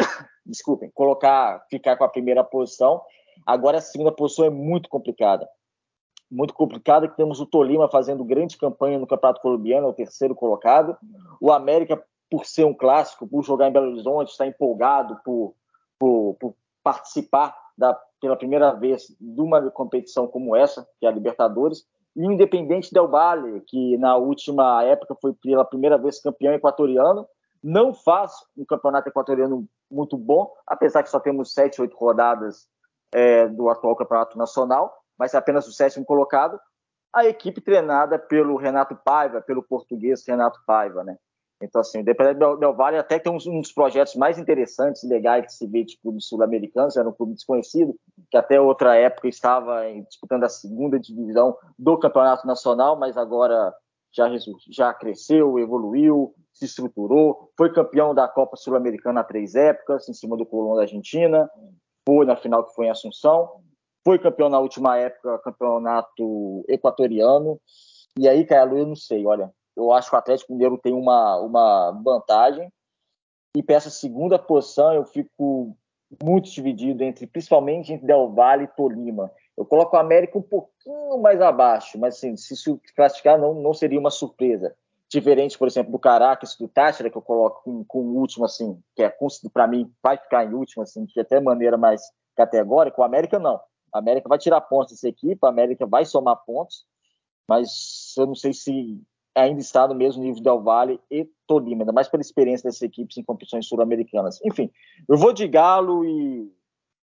desculpem, 0.44 0.90
colocar, 0.92 1.64
ficar 1.70 1.96
com 1.96 2.04
a 2.04 2.08
primeira 2.08 2.42
posição. 2.42 3.00
Agora 3.46 3.78
a 3.78 3.80
segunda 3.80 4.10
posição 4.10 4.44
é 4.46 4.50
muito 4.50 4.88
complicada 4.88 5.48
muito 6.30 6.52
complicada, 6.52 7.08
que 7.08 7.16
temos 7.16 7.40
o 7.40 7.46
Tolima 7.46 7.88
fazendo 7.88 8.24
grande 8.24 8.56
campanha 8.56 8.98
no 8.98 9.06
Campeonato 9.06 9.40
Colombiano, 9.40 9.86
é 9.86 9.90
o 9.90 9.94
terceiro 9.94 10.34
colocado. 10.34 10.96
O 11.40 11.50
América, 11.50 12.02
por 12.30 12.44
ser 12.44 12.64
um 12.64 12.74
clássico, 12.74 13.26
por 13.26 13.42
jogar 13.42 13.68
em 13.68 13.72
Belo 13.72 13.90
Horizonte, 13.90 14.30
está 14.30 14.46
empolgado 14.46 15.18
por, 15.24 15.54
por, 15.98 16.36
por 16.38 16.54
participar 16.82 17.56
da, 17.76 17.98
pela 18.20 18.36
primeira 18.36 18.72
vez 18.72 19.14
de 19.18 19.40
uma 19.40 19.70
competição 19.70 20.26
como 20.26 20.54
essa, 20.54 20.86
que 21.00 21.06
é 21.06 21.08
a 21.08 21.12
Libertadores. 21.12 21.86
E 22.14 22.26
o 22.26 22.32
Independente 22.32 22.92
Del 22.92 23.08
Valle, 23.08 23.62
que 23.66 23.96
na 23.96 24.16
última 24.16 24.82
época 24.84 25.16
foi 25.20 25.32
pela 25.32 25.64
primeira 25.64 25.96
vez 25.96 26.20
campeão 26.20 26.52
equatoriano, 26.52 27.26
não 27.62 27.94
faz 27.94 28.32
um 28.56 28.64
campeonato 28.64 29.08
equatoriano 29.08 29.66
muito 29.90 30.16
bom, 30.16 30.52
apesar 30.66 31.02
que 31.02 31.10
só 31.10 31.18
temos 31.18 31.52
sete, 31.52 31.80
oito 31.80 31.96
rodadas 31.96 32.68
é, 33.12 33.48
do 33.48 33.68
atual 33.70 33.96
campeonato 33.96 34.36
nacional 34.36 34.97
mas 35.18 35.34
apenas 35.34 35.66
o 35.66 35.72
sétimo 35.72 36.04
colocado, 36.04 36.58
a 37.12 37.26
equipe 37.26 37.60
treinada 37.60 38.18
pelo 38.18 38.56
Renato 38.56 38.96
Paiva, 39.04 39.40
pelo 39.40 39.62
português 39.62 40.22
Renato 40.26 40.60
Paiva, 40.66 41.02
né? 41.02 41.16
Então, 41.60 41.80
assim, 41.80 41.98
o 41.98 42.00
Independente 42.02 42.38
Del 42.38 42.74
Valle 42.74 42.98
até 42.98 43.18
tem 43.18 43.32
um 43.32 43.60
dos 43.60 43.72
projetos 43.72 44.14
mais 44.14 44.38
interessantes 44.38 45.02
e 45.02 45.08
legais 45.08 45.46
que 45.46 45.52
se 45.52 45.66
vê 45.66 45.82
de 45.82 45.98
clubes 46.00 46.28
sul-americanos, 46.28 46.96
era 46.96 47.08
um 47.08 47.12
clube 47.12 47.34
desconhecido, 47.34 47.96
que 48.30 48.36
até 48.36 48.60
outra 48.60 48.94
época 48.94 49.26
estava 49.26 49.82
disputando 50.08 50.44
a 50.44 50.48
segunda 50.48 51.00
divisão 51.00 51.56
do 51.76 51.98
Campeonato 51.98 52.46
Nacional, 52.46 52.96
mas 52.96 53.16
agora 53.16 53.74
já, 54.12 54.28
já 54.70 54.94
cresceu, 54.94 55.58
evoluiu, 55.58 56.32
se 56.52 56.64
estruturou, 56.64 57.50
foi 57.56 57.72
campeão 57.72 58.14
da 58.14 58.28
Copa 58.28 58.56
Sul-Americana 58.56 59.20
há 59.20 59.24
três 59.24 59.56
épocas, 59.56 60.08
em 60.08 60.14
cima 60.14 60.36
do 60.36 60.46
Colón 60.46 60.76
da 60.76 60.82
Argentina, 60.82 61.50
foi 62.06 62.24
na 62.24 62.36
final 62.36 62.64
que 62.64 62.74
foi 62.74 62.86
em 62.86 62.90
Assunção, 62.90 63.60
foi 64.08 64.18
campeão 64.18 64.48
na 64.48 64.58
última 64.58 64.96
época, 64.96 65.38
campeonato 65.40 66.64
equatoriano. 66.66 67.60
E 68.18 68.26
aí, 68.26 68.42
cara, 68.42 68.70
eu 68.70 68.86
não 68.86 68.96
sei, 68.96 69.26
olha, 69.26 69.52
eu 69.76 69.92
acho 69.92 70.08
que 70.08 70.16
o 70.16 70.18
Atlético 70.18 70.54
Mineiro 70.54 70.78
tem 70.78 70.94
uma, 70.94 71.38
uma 71.40 71.90
vantagem. 72.02 72.72
E 73.54 73.62
para 73.62 73.76
essa 73.76 73.90
segunda 73.90 74.38
posição, 74.38 74.94
eu 74.94 75.04
fico 75.04 75.76
muito 76.22 76.50
dividido 76.50 77.04
entre, 77.04 77.26
principalmente 77.26 77.92
entre 77.92 78.06
Del 78.06 78.30
Valle 78.30 78.64
e 78.64 78.68
Tolima. 78.68 79.30
Eu 79.54 79.66
coloco 79.66 79.94
o 79.94 80.00
América 80.00 80.38
um 80.38 80.42
pouquinho 80.42 81.18
mais 81.18 81.38
abaixo, 81.42 81.98
mas 81.98 82.16
assim, 82.16 82.34
se 82.34 82.56
se 82.56 82.80
classificar 82.96 83.38
não, 83.38 83.52
não 83.52 83.74
seria 83.74 84.00
uma 84.00 84.10
surpresa. 84.10 84.74
Diferente, 85.10 85.58
por 85.58 85.68
exemplo, 85.68 85.92
do 85.92 85.98
Caracas, 85.98 86.56
do 86.56 86.66
Táchira, 86.66 87.10
que 87.10 87.18
eu 87.18 87.22
coloco 87.22 87.62
com, 87.62 87.84
com 87.84 87.98
o 87.98 88.16
último, 88.16 88.46
assim, 88.46 88.80
que 88.96 89.02
é 89.02 89.14
para 89.52 89.66
mim 89.66 89.92
vai 90.02 90.16
ficar 90.16 90.46
em 90.46 90.54
último, 90.54 90.82
assim, 90.82 91.04
de 91.04 91.20
até 91.20 91.38
maneira 91.38 91.76
mais 91.76 92.00
categórica. 92.34 92.98
O 93.02 93.04
América 93.04 93.38
não. 93.38 93.60
A 93.92 93.98
América 93.98 94.28
vai 94.28 94.38
tirar 94.38 94.60
pontos 94.60 94.92
dessa 94.92 95.08
equipe, 95.08 95.38
a 95.42 95.48
América 95.48 95.86
vai 95.86 96.04
somar 96.04 96.36
pontos, 96.44 96.84
mas 97.48 98.14
eu 98.16 98.26
não 98.26 98.34
sei 98.34 98.52
se 98.52 99.00
ainda 99.34 99.60
está 99.60 99.86
no 99.86 99.94
mesmo 99.94 100.22
nível 100.22 100.42
Del 100.42 100.62
Valle 100.62 101.00
e 101.10 101.24
Tolima, 101.46 101.82
ainda 101.82 101.92
mais 101.92 102.08
pela 102.08 102.20
experiência 102.20 102.68
dessas 102.68 102.82
equipes 102.82 103.16
em 103.16 103.22
competições 103.22 103.66
sul-americanas. 103.66 104.40
Enfim, 104.44 104.70
eu 105.08 105.16
vou 105.16 105.32
de 105.32 105.46
Galo 105.46 106.04
e, 106.04 106.52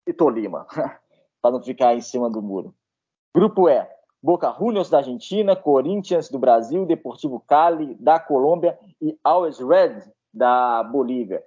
e 0.07 0.13
Tolima, 0.13 0.67
para 1.41 1.51
não 1.51 1.63
ficar 1.63 1.95
em 1.95 2.01
cima 2.01 2.31
do 2.31 2.43
muro. 2.43 2.75
Grupo 3.35 3.69
E: 3.69 3.87
Boca 4.23 4.55
Juniors 4.59 4.89
da 4.89 4.99
Argentina, 4.99 5.55
Corinthians 5.55 6.29
do 6.31 6.39
Brasil, 6.39 6.87
Deportivo 6.87 7.41
Cali 7.41 7.95
da 7.97 8.19
Colômbia 8.19 8.79
e 9.01 9.19
Always 9.23 9.59
Red 9.59 10.03
da 10.33 10.83
Bolívia 10.83 11.43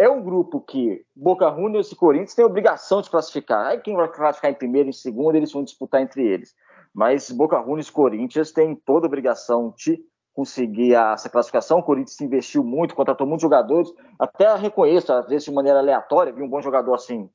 é 0.00 0.08
um 0.08 0.22
grupo 0.22 0.62
que 0.62 1.04
Boca 1.14 1.54
Juniors 1.54 1.92
e 1.92 1.94
Corinthians 1.94 2.34
têm 2.34 2.42
obrigação 2.42 3.02
de 3.02 3.10
classificar. 3.10 3.66
Aí 3.66 3.80
quem 3.80 3.94
vai 3.94 4.08
classificar 4.08 4.50
em 4.50 4.54
primeiro 4.54 4.88
e 4.88 4.90
em 4.90 4.94
segundo, 4.94 5.34
eles 5.34 5.52
vão 5.52 5.62
disputar 5.62 6.00
entre 6.00 6.26
eles. 6.26 6.56
Mas 6.94 7.30
Boca 7.30 7.62
Juniors 7.62 7.88
e 7.88 7.92
Corinthians 7.92 8.50
têm 8.50 8.74
toda 8.74 9.04
a 9.04 9.08
obrigação 9.08 9.74
de 9.76 10.02
conseguir 10.32 10.94
essa 10.94 11.28
classificação. 11.28 11.80
O 11.80 11.82
Corinthians 11.82 12.18
investiu 12.18 12.64
muito, 12.64 12.94
contratou 12.94 13.26
muitos 13.26 13.42
jogadores. 13.42 13.92
Até 14.18 14.54
reconheço, 14.56 15.12
às 15.12 15.28
vezes 15.28 15.44
de 15.44 15.52
maneira 15.52 15.80
aleatória, 15.80 16.32
vi 16.32 16.42
um 16.42 16.48
bom 16.48 16.62
jogador 16.62 16.94
assim, 16.94 17.28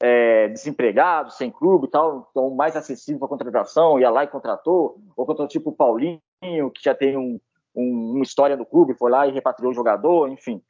é, 0.00 0.46
desempregado, 0.46 1.32
sem 1.32 1.50
clube 1.50 1.88
e 1.88 1.90
tal, 1.90 2.28
então 2.30 2.50
mais 2.50 2.76
acessível 2.76 3.18
para 3.18 3.36
contratação, 3.36 3.98
ia 3.98 4.10
lá 4.10 4.22
e 4.22 4.28
contratou. 4.28 4.96
Ou 5.16 5.26
contratou 5.26 5.48
tipo 5.48 5.70
o 5.70 5.74
Paulinho, 5.74 6.20
que 6.40 6.84
já 6.84 6.94
tem 6.94 7.16
um, 7.16 7.40
um, 7.74 8.12
uma 8.12 8.22
história 8.22 8.56
no 8.56 8.64
clube, 8.64 8.94
foi 8.94 9.10
lá 9.10 9.26
e 9.26 9.32
repatriou 9.32 9.72
o 9.72 9.74
jogador, 9.74 10.28
enfim 10.28 10.62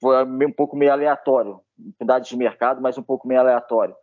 foi 0.00 0.24
um 0.24 0.52
pouco 0.52 0.76
meio 0.76 0.92
aleatório, 0.92 1.60
unidade 1.78 2.28
de 2.28 2.36
mercado, 2.36 2.80
mas 2.80 2.98
um 2.98 3.02
pouco 3.02 3.26
meio 3.26 3.40
aleatório. 3.40 3.94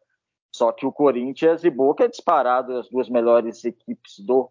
Só 0.51 0.71
que 0.71 0.85
o 0.85 0.91
Corinthians 0.91 1.63
e 1.63 1.69
Boca 1.69 2.05
é 2.05 2.07
disparado 2.07 2.77
as 2.77 2.89
duas 2.89 3.09
melhores 3.09 3.63
equipes 3.63 4.19
do 4.19 4.49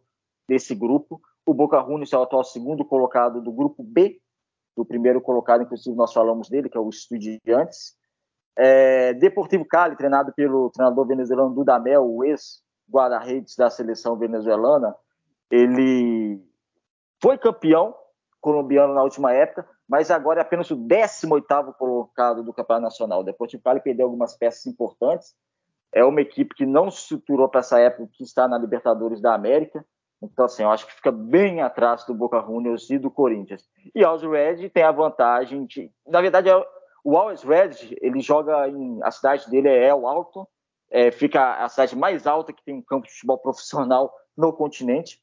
desse 0.48 0.74
grupo. 0.74 1.20
O 1.44 1.52
Boca 1.52 1.80
Juniors 1.80 2.12
é 2.12 2.18
o 2.18 2.22
atual 2.22 2.44
segundo 2.44 2.84
colocado 2.84 3.40
do 3.40 3.50
grupo 3.50 3.82
B, 3.82 4.20
do 4.76 4.84
primeiro 4.84 5.20
colocado, 5.20 5.62
inclusive 5.62 5.96
nós 5.96 6.12
falamos 6.12 6.48
dele, 6.48 6.68
que 6.68 6.76
é 6.76 6.80
o 6.80 6.88
Estudiantes. 6.88 7.96
É, 8.56 9.12
Deportivo 9.14 9.64
Cali, 9.64 9.96
treinado 9.96 10.32
pelo 10.32 10.70
treinador 10.70 11.06
venezuelano 11.06 11.54
Dudamel, 11.54 12.04
o 12.04 12.24
ex-guarda-redes 12.24 13.56
da 13.56 13.68
seleção 13.68 14.16
venezuelana, 14.16 14.94
ele 15.50 16.40
foi 17.20 17.38
campeão 17.38 17.94
colombiano 18.40 18.94
na 18.94 19.02
última 19.02 19.32
época, 19.32 19.68
mas 19.88 20.11
agora 20.11 20.40
é 20.40 20.42
apenas 20.42 20.70
o 20.70 20.77
18º 20.77 21.75
colocado 21.75 22.42
do 22.42 22.53
Campeonato 22.53 22.85
Nacional. 22.85 23.20
O 23.20 23.25
Deportivo 23.25 23.62
Cali 23.62 23.81
perdeu 23.81 24.07
algumas 24.07 24.37
peças 24.37 24.66
importantes. 24.66 25.35
É 25.92 26.05
uma 26.05 26.20
equipe 26.20 26.55
que 26.55 26.66
não 26.66 26.90
se 26.90 27.03
estruturou 27.03 27.49
para 27.49 27.61
essa 27.61 27.79
época, 27.79 28.11
que 28.12 28.25
está 28.25 28.49
na 28.49 28.59
Libertadores 28.59 29.20
da 29.20 29.35
América. 29.35 29.85
Então, 30.20 30.44
assim, 30.44 30.62
eu 30.62 30.70
acho 30.70 30.87
que 30.87 30.94
fica 30.94 31.12
bem 31.12 31.61
atrás 31.61 32.05
do 32.05 32.14
Boca 32.14 32.40
Juniors 32.40 32.90
e 32.90 32.99
do 32.99 33.11
Corinthians. 33.11 33.64
E 33.94 34.05
Always 34.05 34.22
Red 34.22 34.70
tem 34.70 34.83
a 34.83 34.90
vantagem 34.90 35.66
de... 35.66 35.90
Na 36.07 36.20
verdade, 36.20 36.49
é 36.49 36.57
o 37.05 37.16
Always 37.16 37.42
Red, 37.42 37.96
ele 38.01 38.20
joga 38.20 38.68
em... 38.68 38.99
A 39.03 39.11
cidade 39.11 39.49
dele 39.49 39.68
é 39.68 39.87
El 39.87 40.07
Alto, 40.07 40.49
é, 40.90 41.11
fica 41.12 41.64
a 41.64 41.68
cidade 41.68 41.96
mais 41.96 42.27
alta 42.27 42.53
que 42.53 42.64
tem 42.64 42.75
um 42.75 42.83
campo 42.83 43.07
de 43.07 43.12
futebol 43.12 43.38
profissional 43.38 44.12
no 44.37 44.53
continente 44.53 45.20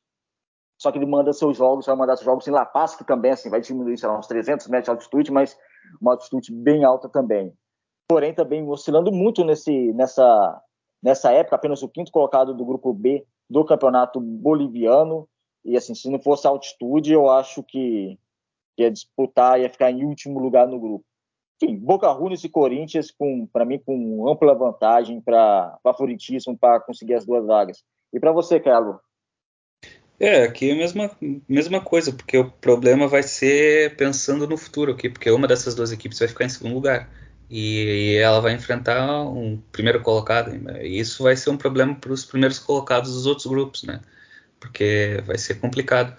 só 0.78 0.92
que 0.92 0.98
ele 0.98 1.06
manda 1.06 1.32
seus 1.34 1.58
jogos, 1.58 1.86
vai 1.86 1.96
mandar 1.96 2.16
seus 2.16 2.26
jogos 2.26 2.48
em 2.48 2.52
La 2.52 2.66
Paz, 2.66 2.96
que 2.96 3.04
também 3.04 3.32
assim, 3.32 3.50
vai 3.50 3.62
diminuir, 3.62 3.98
sei 3.98 4.10
lá, 4.10 4.18
uns 4.18 4.28
300 4.28 4.68
metros 4.68 4.86
de 4.86 4.92
altitude, 4.92 5.32
mas 5.32 5.58
uma 6.02 6.14
altitude 6.14 6.54
bem 6.54 6.84
alta 6.84 7.08
também. 7.08 7.54
Porém, 8.08 8.34
também 8.34 8.68
oscilando 8.68 9.12
muito 9.12 9.44
nesse, 9.44 9.94
nessa, 9.94 10.62
nessa 11.02 11.32
época, 11.32 11.56
apenas 11.56 11.82
o 11.82 11.90
quinto 11.90 12.12
colocado 12.12 12.54
do 12.54 12.66
grupo 12.66 12.94
B 12.94 13.26
do 13.50 13.64
campeonato 13.64 14.20
boliviano. 14.20 15.28
E 15.64 15.78
assim, 15.78 15.96
se 15.96 16.10
não 16.10 16.20
fosse 16.20 16.46
a 16.46 16.50
altitude, 16.50 17.14
eu 17.14 17.30
acho 17.30 17.64
que 17.64 18.20
ia 18.78 18.92
disputar, 18.92 19.60
ia 19.60 19.70
ficar 19.70 19.92
em 19.92 20.04
último 20.04 20.40
lugar 20.40 20.68
no 20.68 20.80
grupo. 20.80 21.06
Enfim, 21.62 21.78
Boca 21.78 22.14
Juniors 22.14 22.44
e 22.44 22.50
Corinthians, 22.50 23.14
para 23.52 23.64
mim, 23.64 23.80
com 23.80 24.28
ampla 24.28 24.54
vantagem 24.54 25.22
para 25.22 25.78
favoritismo 25.82 26.58
para 26.58 26.80
conseguir 26.82 27.14
as 27.14 27.26
duas 27.26 27.46
vagas. 27.46 27.84
E 28.12 28.20
para 28.20 28.32
você, 28.32 28.60
Carlos, 28.60 28.98
é, 30.26 30.44
aqui 30.44 30.70
é 30.70 30.74
a 30.74 30.76
mesma, 30.76 31.12
mesma 31.48 31.82
coisa, 31.82 32.12
porque 32.14 32.38
o 32.38 32.50
problema 32.50 33.08
vai 33.08 33.24
ser 33.24 33.96
pensando 33.96 34.48
no 34.48 34.58
futuro 34.58 34.94
aqui, 34.94 35.10
porque 35.10 35.30
uma 35.32 35.48
dessas 35.48 35.76
duas 35.76 35.92
equipes 35.92 36.20
vai 36.20 36.28
ficar 36.28 36.46
em 36.46 36.50
segundo 36.50 36.76
lugar 36.76 37.10
e 37.50 38.16
ela 38.16 38.40
vai 38.40 38.54
enfrentar 38.54 39.24
um 39.28 39.62
primeiro 39.72 40.02
colocado. 40.02 40.52
E 40.82 41.00
isso 41.00 41.24
vai 41.24 41.36
ser 41.36 41.50
um 41.50 41.58
problema 41.58 41.96
para 41.96 42.12
os 42.12 42.26
primeiros 42.26 42.60
colocados 42.60 43.14
dos 43.14 43.26
outros 43.26 43.46
grupos, 43.48 43.84
né? 43.84 44.02
Porque 44.60 45.22
vai 45.26 45.38
ser 45.38 45.56
complicado. 45.56 46.16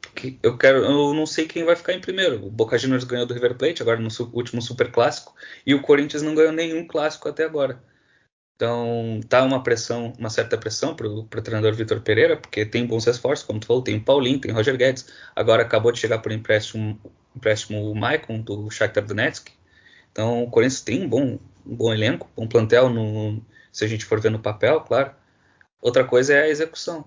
Porque 0.00 0.36
eu 0.42 0.58
quero, 0.58 0.78
eu 0.84 1.14
não 1.14 1.26
sei 1.26 1.46
quem 1.46 1.64
vai 1.64 1.76
ficar 1.76 1.94
em 1.94 2.00
primeiro. 2.00 2.46
O 2.46 2.50
Boca 2.50 2.78
Juniors 2.78 3.04
ganhou 3.04 3.26
do 3.26 3.34
River 3.34 3.56
Plate 3.56 3.82
agora 3.82 3.98
no 3.98 4.08
último 4.32 4.62
Super 4.62 4.90
Clássico 4.92 5.34
e 5.66 5.74
o 5.74 5.82
Corinthians 5.82 6.22
não 6.22 6.34
ganhou 6.34 6.52
nenhum 6.52 6.86
clássico 6.86 7.28
até 7.28 7.44
agora. 7.44 7.82
Então, 8.60 9.20
tá 9.26 9.42
uma 9.42 9.62
pressão, 9.62 10.12
uma 10.18 10.28
certa 10.28 10.58
pressão 10.58 10.94
para 10.94 11.08
o 11.08 11.24
treinador 11.24 11.72
Vitor 11.72 12.02
Pereira, 12.02 12.36
porque 12.36 12.66
tem 12.66 12.84
bons 12.84 13.06
esforços, 13.06 13.46
como 13.46 13.58
tu 13.58 13.66
falou, 13.66 13.80
tem 13.80 13.96
o 13.96 14.04
Paulinho, 14.04 14.38
tem 14.38 14.52
o 14.52 14.54
Roger 14.54 14.76
Guedes, 14.76 15.06
agora 15.34 15.62
acabou 15.62 15.90
de 15.90 15.98
chegar 15.98 16.18
por 16.18 16.30
empréstimo, 16.30 17.00
empréstimo 17.34 17.90
o 17.90 17.94
Maicon 17.94 18.42
do 18.42 18.70
Shakhtar 18.70 19.06
Donetsk. 19.06 19.48
Então, 20.12 20.42
o 20.44 20.50
Corinthians 20.50 20.82
tem 20.82 21.02
um 21.02 21.08
bom, 21.08 21.38
um 21.64 21.74
bom 21.74 21.90
elenco, 21.90 22.28
um 22.36 22.46
plantel, 22.46 22.90
no, 22.90 23.42
se 23.72 23.86
a 23.86 23.88
gente 23.88 24.04
for 24.04 24.20
ver 24.20 24.30
no 24.30 24.38
papel, 24.38 24.78
claro. 24.82 25.14
Outra 25.80 26.04
coisa 26.04 26.34
é 26.34 26.42
a 26.42 26.48
execução. 26.50 27.06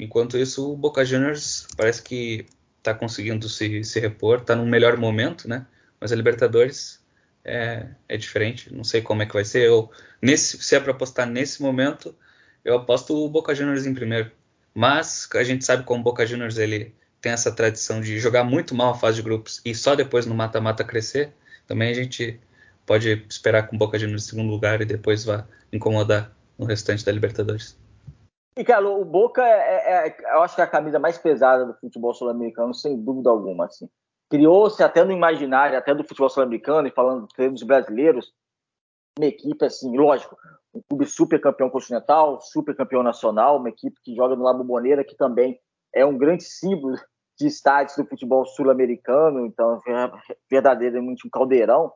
Enquanto 0.00 0.36
isso, 0.36 0.72
o 0.72 0.76
Boca 0.76 1.04
Juniors 1.04 1.68
parece 1.76 2.02
que 2.02 2.44
está 2.78 2.92
conseguindo 2.92 3.48
se, 3.48 3.84
se 3.84 4.00
repor, 4.00 4.38
está 4.40 4.56
num 4.56 4.66
melhor 4.66 4.96
momento, 4.96 5.48
né? 5.48 5.64
Mas 6.00 6.10
a 6.10 6.16
Libertadores 6.16 7.00
é, 7.48 7.88
é 8.08 8.16
diferente, 8.16 8.72
não 8.74 8.84
sei 8.84 9.00
como 9.00 9.22
é 9.22 9.26
que 9.26 9.34
vai 9.34 9.44
ser. 9.44 9.66
Eu, 9.66 9.90
nesse, 10.20 10.58
se 10.62 10.76
é 10.76 10.80
para 10.80 10.92
apostar 10.92 11.26
nesse 11.26 11.62
momento, 11.62 12.14
eu 12.64 12.76
aposto 12.76 13.16
o 13.16 13.28
Boca 13.28 13.54
Juniors 13.54 13.86
em 13.86 13.94
primeiro. 13.94 14.30
Mas 14.74 15.28
a 15.34 15.42
gente 15.42 15.64
sabe 15.64 15.84
como 15.84 16.00
o 16.00 16.04
Boca 16.04 16.26
Juniors 16.26 16.58
ele 16.58 16.94
tem 17.20 17.32
essa 17.32 17.50
tradição 17.50 18.00
de 18.00 18.18
jogar 18.18 18.44
muito 18.44 18.74
mal 18.74 18.90
a 18.90 18.94
fase 18.94 19.16
de 19.16 19.22
grupos 19.22 19.60
e 19.64 19.74
só 19.74 19.96
depois 19.96 20.26
no 20.26 20.34
mata-mata 20.34 20.84
crescer. 20.84 21.32
Também 21.66 21.90
a 21.90 21.94
gente 21.94 22.38
pode 22.86 23.24
esperar 23.28 23.66
com 23.66 23.76
o 23.76 23.78
Boca 23.78 23.98
Juniors 23.98 24.24
em 24.24 24.28
segundo 24.30 24.50
lugar 24.50 24.80
e 24.80 24.84
depois 24.84 25.24
vá 25.24 25.46
incomodar 25.72 26.32
no 26.58 26.66
restante 26.66 27.04
da 27.04 27.12
Libertadores. 27.12 27.78
E, 28.56 28.64
cara, 28.64 28.88
o 28.88 29.04
Boca 29.04 29.42
é, 29.42 30.06
é, 30.06 30.08
é, 30.08 30.34
eu 30.34 30.42
acho 30.42 30.54
que 30.54 30.60
é 30.60 30.64
a 30.64 30.68
camisa 30.68 30.98
mais 30.98 31.16
pesada 31.16 31.64
do 31.64 31.74
futebol 31.74 32.12
sul-americano, 32.12 32.74
sem 32.74 33.00
dúvida 33.00 33.30
alguma. 33.30 33.66
Assim. 33.66 33.88
Criou-se 34.30 34.82
até 34.82 35.04
no 35.04 35.12
imaginário, 35.12 35.78
até 35.78 35.94
do 35.94 36.04
futebol 36.04 36.28
sul-americano, 36.28 36.88
e 36.88 36.90
falando 36.90 37.26
dos 37.26 37.62
brasileiros, 37.62 38.32
uma 39.18 39.26
equipe, 39.26 39.64
assim, 39.64 39.96
lógico, 39.96 40.36
um 40.72 40.82
clube 40.88 41.06
super 41.06 41.40
campeão 41.40 41.70
continental, 41.70 42.40
super 42.40 42.76
campeão 42.76 43.02
nacional, 43.02 43.56
uma 43.56 43.70
equipe 43.70 43.96
que 44.02 44.14
joga 44.14 44.36
no 44.36 44.44
La 44.44 44.52
Bombonera, 44.52 45.02
que 45.02 45.16
também 45.16 45.58
é 45.94 46.04
um 46.04 46.16
grande 46.16 46.44
símbolo 46.44 46.96
de 47.38 47.46
estádios 47.46 47.96
do 47.96 48.06
futebol 48.06 48.44
sul-americano, 48.44 49.46
então 49.46 49.80
é 49.86 50.10
verdadeiramente 50.50 51.26
um 51.26 51.30
caldeirão, 51.30 51.92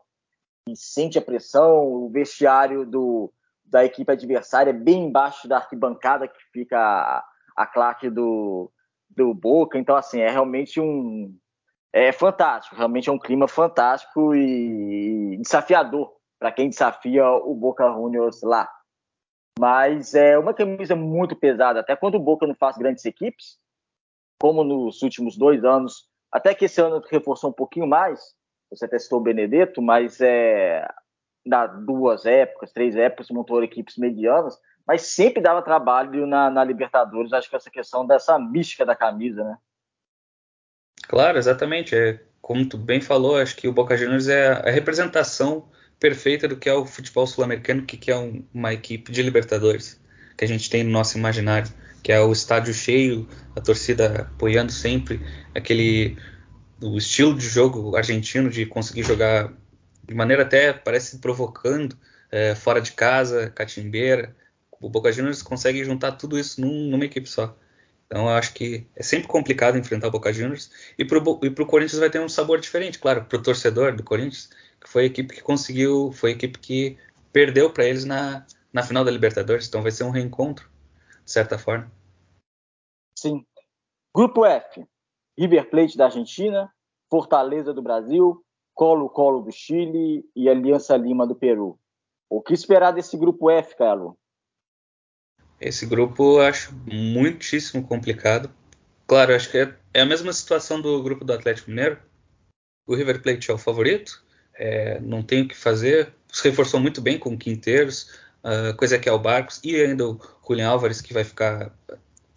e 0.68 0.76
sente 0.76 1.18
a 1.18 1.22
pressão, 1.22 1.84
o 1.86 2.08
vestiário 2.08 2.86
do, 2.86 3.32
da 3.64 3.84
equipe 3.84 4.10
adversária 4.10 4.70
é 4.70 4.74
bem 4.74 5.04
embaixo 5.04 5.48
da 5.48 5.56
arquibancada 5.56 6.28
que 6.28 6.38
fica 6.52 6.78
a, 6.78 7.24
a 7.56 7.66
claque 7.66 8.08
do, 8.08 8.70
do 9.10 9.34
Boca, 9.34 9.78
então 9.78 9.96
assim, 9.96 10.20
é 10.20 10.30
realmente 10.30 10.80
um 10.80 11.36
é 11.92 12.10
fantástico, 12.10 12.76
realmente 12.76 13.08
é 13.08 13.12
um 13.12 13.18
clima 13.18 13.46
fantástico 13.46 14.34
e 14.34 15.36
desafiador 15.42 16.12
para 16.38 16.50
quem 16.50 16.68
desafia 16.68 17.28
o 17.30 17.54
Boca 17.54 17.86
Juniors 17.92 18.42
lá. 18.42 18.68
Mas 19.58 20.14
é 20.14 20.38
uma 20.38 20.54
camisa 20.54 20.96
muito 20.96 21.36
pesada, 21.36 21.80
até 21.80 21.94
quando 21.94 22.14
o 22.14 22.20
Boca 22.20 22.46
não 22.46 22.54
faz 22.54 22.76
grandes 22.78 23.04
equipes, 23.04 23.58
como 24.40 24.64
nos 24.64 25.02
últimos 25.02 25.36
dois 25.36 25.62
anos, 25.64 26.08
até 26.32 26.54
que 26.54 26.64
esse 26.64 26.80
ano 26.80 27.02
reforçou 27.10 27.50
um 27.50 27.52
pouquinho 27.52 27.86
mais, 27.86 28.34
você 28.70 28.88
testou 28.88 29.20
o 29.20 29.22
Benedetto, 29.22 29.82
mas 29.82 30.18
é, 30.20 30.88
na 31.44 31.66
duas 31.66 32.24
épocas, 32.24 32.72
três 32.72 32.96
épocas, 32.96 33.28
montou 33.30 33.62
equipes 33.62 33.98
medianas, 33.98 34.58
mas 34.86 35.02
sempre 35.14 35.42
dava 35.42 35.62
trabalho 35.62 36.26
na, 36.26 36.50
na 36.50 36.64
Libertadores, 36.64 37.32
acho 37.32 37.50
que 37.50 37.54
essa 37.54 37.70
questão 37.70 38.06
dessa 38.06 38.38
mística 38.38 38.84
da 38.84 38.96
camisa, 38.96 39.44
né? 39.44 39.58
Claro, 41.12 41.36
exatamente. 41.36 41.94
É, 41.94 42.18
como 42.40 42.66
tu 42.66 42.78
bem 42.78 42.98
falou, 42.98 43.36
acho 43.36 43.54
que 43.54 43.68
o 43.68 43.72
Boca 43.72 43.98
Juniors 43.98 44.28
é 44.28 44.48
a 44.48 44.70
representação 44.70 45.68
perfeita 46.00 46.48
do 46.48 46.56
que 46.56 46.70
é 46.70 46.72
o 46.72 46.86
futebol 46.86 47.26
sul-americano, 47.26 47.82
que, 47.82 47.98
que 47.98 48.10
é 48.10 48.16
um, 48.16 48.42
uma 48.54 48.72
equipe 48.72 49.12
de 49.12 49.20
Libertadores, 49.20 50.00
que 50.38 50.42
a 50.42 50.48
gente 50.48 50.70
tem 50.70 50.82
no 50.82 50.90
nosso 50.90 51.18
imaginário 51.18 51.70
que 52.02 52.10
é 52.10 52.18
o 52.18 52.32
estádio 52.32 52.72
cheio, 52.72 53.28
a 53.54 53.60
torcida 53.60 54.22
apoiando 54.22 54.72
sempre, 54.72 55.20
aquele 55.54 56.16
o 56.80 56.96
estilo 56.96 57.36
de 57.36 57.46
jogo 57.46 57.94
argentino 57.94 58.48
de 58.48 58.64
conseguir 58.64 59.02
jogar 59.04 59.52
de 60.02 60.14
maneira 60.14 60.44
até 60.44 60.72
parece 60.72 61.18
provocando, 61.18 61.94
é, 62.30 62.54
fora 62.54 62.80
de 62.80 62.92
casa, 62.92 63.50
catimbeira. 63.50 64.34
O 64.80 64.88
Boca 64.88 65.12
Juniors 65.12 65.42
consegue 65.42 65.84
juntar 65.84 66.12
tudo 66.12 66.38
isso 66.38 66.58
num, 66.60 66.88
numa 66.88 67.04
equipe 67.04 67.28
só. 67.28 67.54
Então 68.12 68.28
acho 68.28 68.52
que 68.52 68.86
é 68.94 69.02
sempre 69.02 69.26
complicado 69.26 69.78
enfrentar 69.78 70.08
o 70.08 70.10
Boca 70.10 70.30
Juniors 70.30 70.70
e 70.98 71.04
para 71.04 71.18
o 71.18 71.66
Corinthians 71.66 71.98
vai 71.98 72.10
ter 72.10 72.20
um 72.20 72.28
sabor 72.28 72.60
diferente, 72.60 72.98
claro, 72.98 73.24
para 73.24 73.38
o 73.38 73.42
torcedor 73.42 73.96
do 73.96 74.04
Corinthians, 74.04 74.50
que 74.78 74.86
foi 74.86 75.04
a 75.04 75.06
equipe 75.06 75.34
que 75.34 75.40
conseguiu, 75.40 76.12
foi 76.12 76.28
a 76.28 76.34
equipe 76.34 76.58
que 76.58 76.98
perdeu 77.32 77.72
para 77.72 77.86
eles 77.86 78.04
na, 78.04 78.44
na 78.70 78.82
final 78.82 79.02
da 79.02 79.10
Libertadores, 79.10 79.66
então 79.66 79.80
vai 79.80 79.90
ser 79.90 80.04
um 80.04 80.10
reencontro 80.10 80.68
de 81.24 81.32
certa 81.32 81.58
forma. 81.58 81.90
Sim. 83.18 83.46
Grupo 84.14 84.44
F: 84.44 84.86
River 85.38 85.70
Plate 85.70 85.96
da 85.96 86.04
Argentina, 86.04 86.70
Fortaleza 87.10 87.72
do 87.72 87.80
Brasil, 87.80 88.44
Colo-Colo 88.74 89.40
do 89.40 89.50
Chile 89.50 90.22
e 90.36 90.50
Aliança 90.50 90.94
Lima 90.98 91.26
do 91.26 91.34
Peru. 91.34 91.78
O 92.28 92.42
que 92.42 92.52
esperar 92.52 92.90
desse 92.90 93.16
grupo 93.16 93.50
F, 93.50 93.74
Carlos? 93.74 94.14
Esse 95.62 95.86
grupo 95.86 96.40
eu 96.40 96.46
acho 96.46 96.74
muitíssimo 96.86 97.86
complicado. 97.86 98.50
Claro, 99.06 99.34
acho 99.34 99.50
que 99.50 99.58
é, 99.58 99.74
é, 99.94 100.00
a 100.00 100.06
mesma 100.06 100.32
situação 100.32 100.80
do 100.80 101.02
grupo 101.02 101.24
do 101.24 101.32
Atlético 101.32 101.70
Mineiro. 101.70 101.98
O 102.86 102.94
River 102.94 103.22
Plate 103.22 103.50
é 103.50 103.54
o 103.54 103.58
favorito, 103.58 104.24
é, 104.54 104.98
não 105.00 105.22
tem 105.22 105.42
o 105.42 105.48
que 105.48 105.56
fazer. 105.56 106.12
Se 106.32 106.48
reforçou 106.48 106.80
muito 106.80 107.00
bem 107.00 107.18
com 107.18 107.38
Quinteiros, 107.38 108.10
uh, 108.42 108.74
coisa 108.76 108.98
que 108.98 109.08
é 109.08 109.12
o 109.12 109.18
Barcos 109.18 109.60
e 109.62 109.76
ainda 109.76 110.08
o 110.08 110.20
Julian 110.46 110.68
Álvares, 110.68 111.00
que 111.00 111.14
vai 111.14 111.24
ficar, 111.24 111.72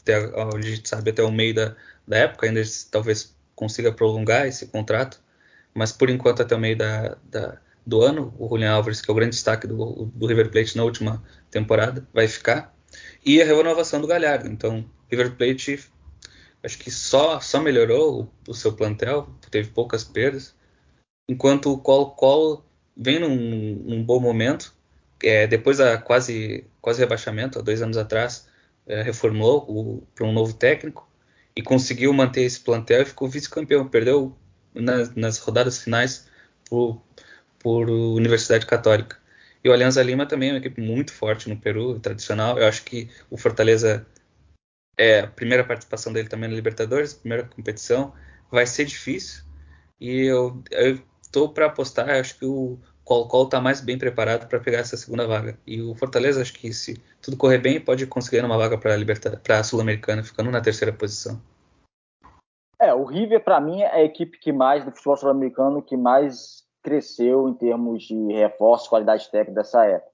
até, 0.02 0.16
a 0.16 0.62
gente 0.62 0.88
sabe, 0.88 1.12
até 1.12 1.24
o 1.24 1.32
meio 1.32 1.56
da, 1.56 1.76
da 2.08 2.18
época, 2.18 2.46
ainda 2.46 2.62
talvez 2.92 3.36
consiga 3.56 3.92
prolongar 3.92 4.46
esse 4.46 4.68
contrato, 4.68 5.20
mas 5.74 5.92
por 5.92 6.10
enquanto 6.10 6.42
até 6.42 6.56
o 6.56 6.60
meio 6.60 6.78
da, 6.78 7.18
da, 7.24 7.58
do 7.86 8.02
ano, 8.02 8.34
o 8.38 8.48
Julian 8.48 8.74
Álvares, 8.74 9.02
que 9.02 9.10
é 9.10 9.14
o 9.14 9.16
grande 9.16 9.32
destaque 9.32 9.68
do, 9.68 10.12
do, 10.14 10.28
River 10.28 10.52
Plate 10.52 10.76
na 10.76 10.84
última 10.84 11.24
temporada, 11.50 12.06
vai 12.14 12.28
ficar, 12.28 12.75
e 13.26 13.42
a 13.42 13.46
renovação 13.46 14.02
do 14.02 14.08
Galhardo. 14.08 14.48
Então, 14.48 14.86
River 15.10 15.36
Plate 15.36 15.80
acho 16.64 16.78
que 16.80 16.90
só, 16.90 17.40
só 17.40 17.60
melhorou 17.60 18.32
o, 18.48 18.52
o 18.52 18.54
seu 18.54 18.74
plantel, 18.74 19.30
teve 19.52 19.70
poucas 19.70 20.04
perdas, 20.04 20.56
enquanto 21.30 21.72
o 21.72 21.78
Colo-Colo 21.78 22.66
vem 22.98 23.20
num, 23.20 23.36
num 23.36 24.04
bom 24.04 24.20
momento, 24.20 24.74
é, 25.24 25.48
depois 25.48 25.78
da 25.78 25.98
quase, 25.98 26.66
quase 26.82 27.00
rebaixamento, 27.00 27.60
há 27.60 27.62
dois 27.62 27.82
anos 27.82 27.98
atrás, 27.98 28.48
é, 28.88 29.02
reformulou 29.02 30.04
para 30.14 30.26
um 30.26 30.32
novo 30.32 30.54
técnico 30.54 31.08
e 31.56 31.62
conseguiu 31.62 32.14
manter 32.14 32.42
esse 32.42 32.60
plantel 32.60 33.02
e 33.02 33.06
ficou 33.06 33.28
vice-campeão. 33.28 33.88
Perdeu 33.88 34.36
nas, 34.74 35.16
nas, 35.16 35.38
rodadas 35.40 35.80
finais 35.80 36.28
por, 36.70 37.02
por 37.60 37.90
Universidade 37.90 38.66
Católica. 38.66 39.18
E 39.66 39.70
o 39.70 39.74
Alianza 39.74 40.04
Lima 40.04 40.28
também 40.28 40.50
é 40.50 40.52
uma 40.52 40.60
equipe 40.60 40.80
muito 40.80 41.12
forte 41.12 41.50
no 41.50 41.58
Peru, 41.58 42.00
tradicional. 42.00 42.60
Eu 42.60 42.68
acho 42.68 42.86
que 42.86 43.10
o 43.32 43.36
Fortaleza 43.36 44.06
é 44.96 45.22
a 45.22 45.28
primeira 45.28 45.64
participação 45.64 46.14
dele 46.14 46.30
também 46.30 46.48
na 46.48 46.56
Libertadores, 46.56 47.16
primeira 47.16 47.46
competição. 47.48 48.14
Vai 48.52 48.68
ser 48.68 48.86
difícil. 48.86 49.44
E 50.00 50.26
eu 50.26 50.62
estou 51.20 51.50
para 51.50 51.66
apostar, 51.66 52.12
acho 52.12 52.38
que 52.38 52.46
o 52.46 52.78
Colo-Colo 53.04 53.46
está 53.46 53.60
mais 53.60 53.82
bem 53.82 53.98
preparado 53.98 54.48
para 54.48 54.60
pegar 54.60 54.78
essa 54.78 54.98
segunda 54.98 55.26
vaga. 55.26 55.58
E 55.66 55.82
o 55.82 55.96
Fortaleza, 55.96 56.44
acho 56.44 56.54
que 56.54 56.72
se 56.72 57.02
tudo 57.20 57.36
correr 57.36 57.58
bem, 57.58 57.82
pode 57.82 58.06
conseguir 58.06 58.46
uma 58.46 58.60
vaga 58.60 58.78
para 58.78 59.60
a 59.60 59.64
Sul-Americana, 59.64 60.24
ficando 60.24 60.52
na 60.52 60.62
terceira 60.62 60.94
posição. 60.94 61.42
É, 62.80 62.94
o 62.94 63.04
River, 63.04 63.44
para 63.44 63.60
mim, 63.60 63.82
é 63.82 63.96
a 63.96 64.04
equipe 64.04 64.38
que 64.38 64.52
mais, 64.52 64.86
do 64.86 64.92
futebol 64.92 65.18
sul-americano, 65.18 65.82
que 65.82 65.98
mais 65.98 66.65
cresceu 66.86 67.50
em 67.50 67.54
termos 67.54 68.04
de 68.04 68.16
reforço, 68.34 68.90
qualidade 68.90 69.30
técnica 69.30 69.62
dessa 69.62 69.84
época. 69.86 70.12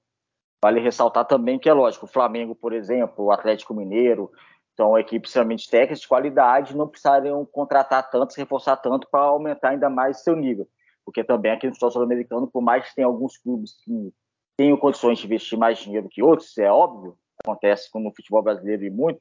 Vale 0.64 0.80
ressaltar 0.80 1.26
também 1.26 1.58
que 1.58 1.68
é 1.68 1.72
lógico, 1.72 2.06
o 2.06 2.08
Flamengo, 2.08 2.54
por 2.54 2.72
exemplo, 2.72 3.26
o 3.26 3.30
Atlético 3.30 3.74
Mineiro, 3.74 4.30
são 4.76 4.98
equipes 4.98 5.30
extremamente 5.30 5.68
técnicas 5.68 6.00
de 6.00 6.08
qualidade, 6.08 6.76
não 6.76 6.88
precisariam 6.88 7.44
contratar 7.44 8.08
tanto, 8.10 8.32
se 8.32 8.40
reforçar 8.40 8.76
tanto 8.76 9.06
para 9.10 9.20
aumentar 9.20 9.70
ainda 9.70 9.90
mais 9.90 10.22
seu 10.22 10.34
nível 10.34 10.66
porque 11.04 11.24
também 11.24 11.52
aqui 11.52 11.66
no 11.66 11.72
futebol 11.72 11.90
sul-americano, 11.90 12.48
por 12.48 12.62
mais 12.62 12.88
que 12.88 12.94
tenha 12.94 13.06
alguns 13.06 13.36
clubes 13.36 13.76
que 13.84 14.12
tenham 14.56 14.76
condições 14.76 15.18
de 15.18 15.26
investir 15.26 15.58
mais 15.58 15.78
dinheiro 15.78 16.08
que 16.08 16.22
outros, 16.22 16.56
é 16.58 16.70
óbvio, 16.70 17.16
acontece 17.42 17.90
como 17.90 18.06
no 18.06 18.14
futebol 18.14 18.42
brasileiro 18.42 18.84
e 18.84 18.90
muito, 18.90 19.20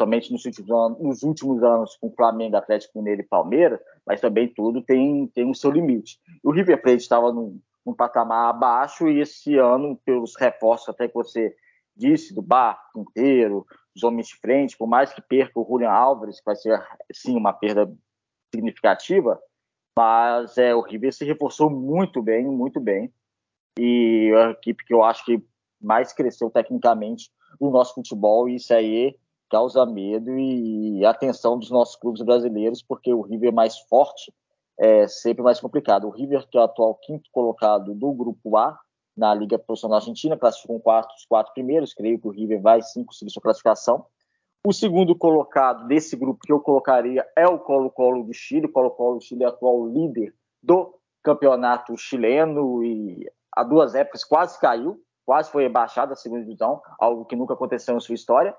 somente 0.00 0.32
nos 0.32 0.46
últimos 0.46 0.70
anos, 0.70 0.98
nos 0.98 1.22
últimos 1.22 1.62
anos 1.62 1.96
com 2.00 2.10
Flamengo, 2.10 2.56
Atlético 2.56 2.98
Mineiro 2.98 3.20
e 3.20 3.26
Palmeiras, 3.26 3.78
mas 4.06 4.18
também 4.18 4.48
tudo 4.48 4.80
tem, 4.80 5.26
tem 5.28 5.50
o 5.50 5.54
seu 5.54 5.70
limite. 5.70 6.18
O 6.42 6.50
River 6.50 6.80
Plate 6.80 7.02
estava 7.02 7.30
num, 7.30 7.60
num 7.84 7.92
patamar 7.92 8.48
abaixo 8.48 9.08
e 9.08 9.20
esse 9.20 9.58
ano, 9.58 10.00
pelos 10.02 10.34
reforços 10.36 10.88
até 10.88 11.06
que 11.06 11.12
você 11.12 11.54
disse, 11.94 12.34
do 12.34 12.40
Bar 12.40 12.80
inteiro, 12.96 13.66
os 13.94 14.02
homens 14.02 14.28
de 14.28 14.36
frente, 14.36 14.74
por 14.78 14.88
mais 14.88 15.12
que 15.12 15.20
perca 15.20 15.60
o 15.60 15.66
Julian 15.68 15.90
Álvares, 15.90 16.38
que 16.38 16.46
vai 16.46 16.56
ser 16.56 16.82
sim 17.12 17.36
uma 17.36 17.52
perda 17.52 17.92
significativa, 18.54 19.38
mas 19.94 20.56
é, 20.56 20.74
o 20.74 20.80
River 20.80 21.12
se 21.12 21.26
reforçou 21.26 21.68
muito 21.68 22.22
bem, 22.22 22.46
muito 22.46 22.80
bem. 22.80 23.12
E 23.78 24.32
a 24.34 24.50
equipe 24.52 24.82
que 24.82 24.94
eu 24.94 25.04
acho 25.04 25.26
que 25.26 25.44
mais 25.78 26.10
cresceu 26.14 26.48
tecnicamente 26.48 27.30
no 27.60 27.70
nosso 27.70 27.94
futebol, 27.94 28.48
e 28.48 28.54
isso 28.54 28.72
aí 28.72 29.14
causa 29.50 29.84
medo 29.84 30.38
e 30.38 31.04
atenção 31.04 31.58
dos 31.58 31.70
nossos 31.70 31.96
clubes 31.96 32.22
brasileiros, 32.22 32.82
porque 32.82 33.12
o 33.12 33.20
River 33.20 33.52
mais 33.52 33.78
forte 33.80 34.32
é 34.78 35.06
sempre 35.08 35.42
mais 35.42 35.60
complicado. 35.60 36.06
O 36.06 36.10
River, 36.10 36.48
que 36.48 36.56
é 36.56 36.60
o 36.60 36.64
atual 36.64 36.94
quinto 36.94 37.28
colocado 37.32 37.94
do 37.94 38.12
Grupo 38.12 38.56
A 38.56 38.78
na 39.16 39.34
Liga 39.34 39.58
Profissional 39.58 39.98
Argentina, 39.98 40.38
classificou 40.38 40.76
com 40.76 40.82
quatro, 40.82 41.14
os 41.14 41.26
quatro 41.26 41.52
primeiros, 41.52 41.92
creio 41.92 42.18
que 42.18 42.28
o 42.28 42.30
River 42.30 42.62
vai 42.62 42.80
sim 42.80 43.04
conseguir 43.04 43.30
sua 43.30 43.42
classificação. 43.42 44.06
O 44.64 44.72
segundo 44.72 45.16
colocado 45.16 45.86
desse 45.86 46.14
grupo 46.16 46.40
que 46.46 46.52
eu 46.52 46.60
colocaria 46.60 47.26
é 47.36 47.46
o 47.46 47.58
Colo-Colo 47.58 48.24
do 48.24 48.32
Chile. 48.32 48.66
O 48.66 48.72
Colo-Colo 48.72 49.18
do 49.18 49.24
Chile 49.24 49.42
é 49.42 49.46
atual 49.46 49.86
líder 49.86 50.34
do 50.62 50.94
campeonato 51.22 51.96
chileno 51.96 52.84
e 52.84 53.26
há 53.54 53.64
duas 53.64 53.94
épocas 53.94 54.22
quase 54.22 54.60
caiu, 54.60 55.02
quase 55.24 55.50
foi 55.50 55.62
rebaixado 55.62 56.12
à 56.12 56.16
segunda 56.16 56.42
divisão, 56.42 56.80
algo 56.98 57.24
que 57.24 57.36
nunca 57.36 57.54
aconteceu 57.54 57.96
em 57.96 58.00
sua 58.00 58.14
história. 58.14 58.54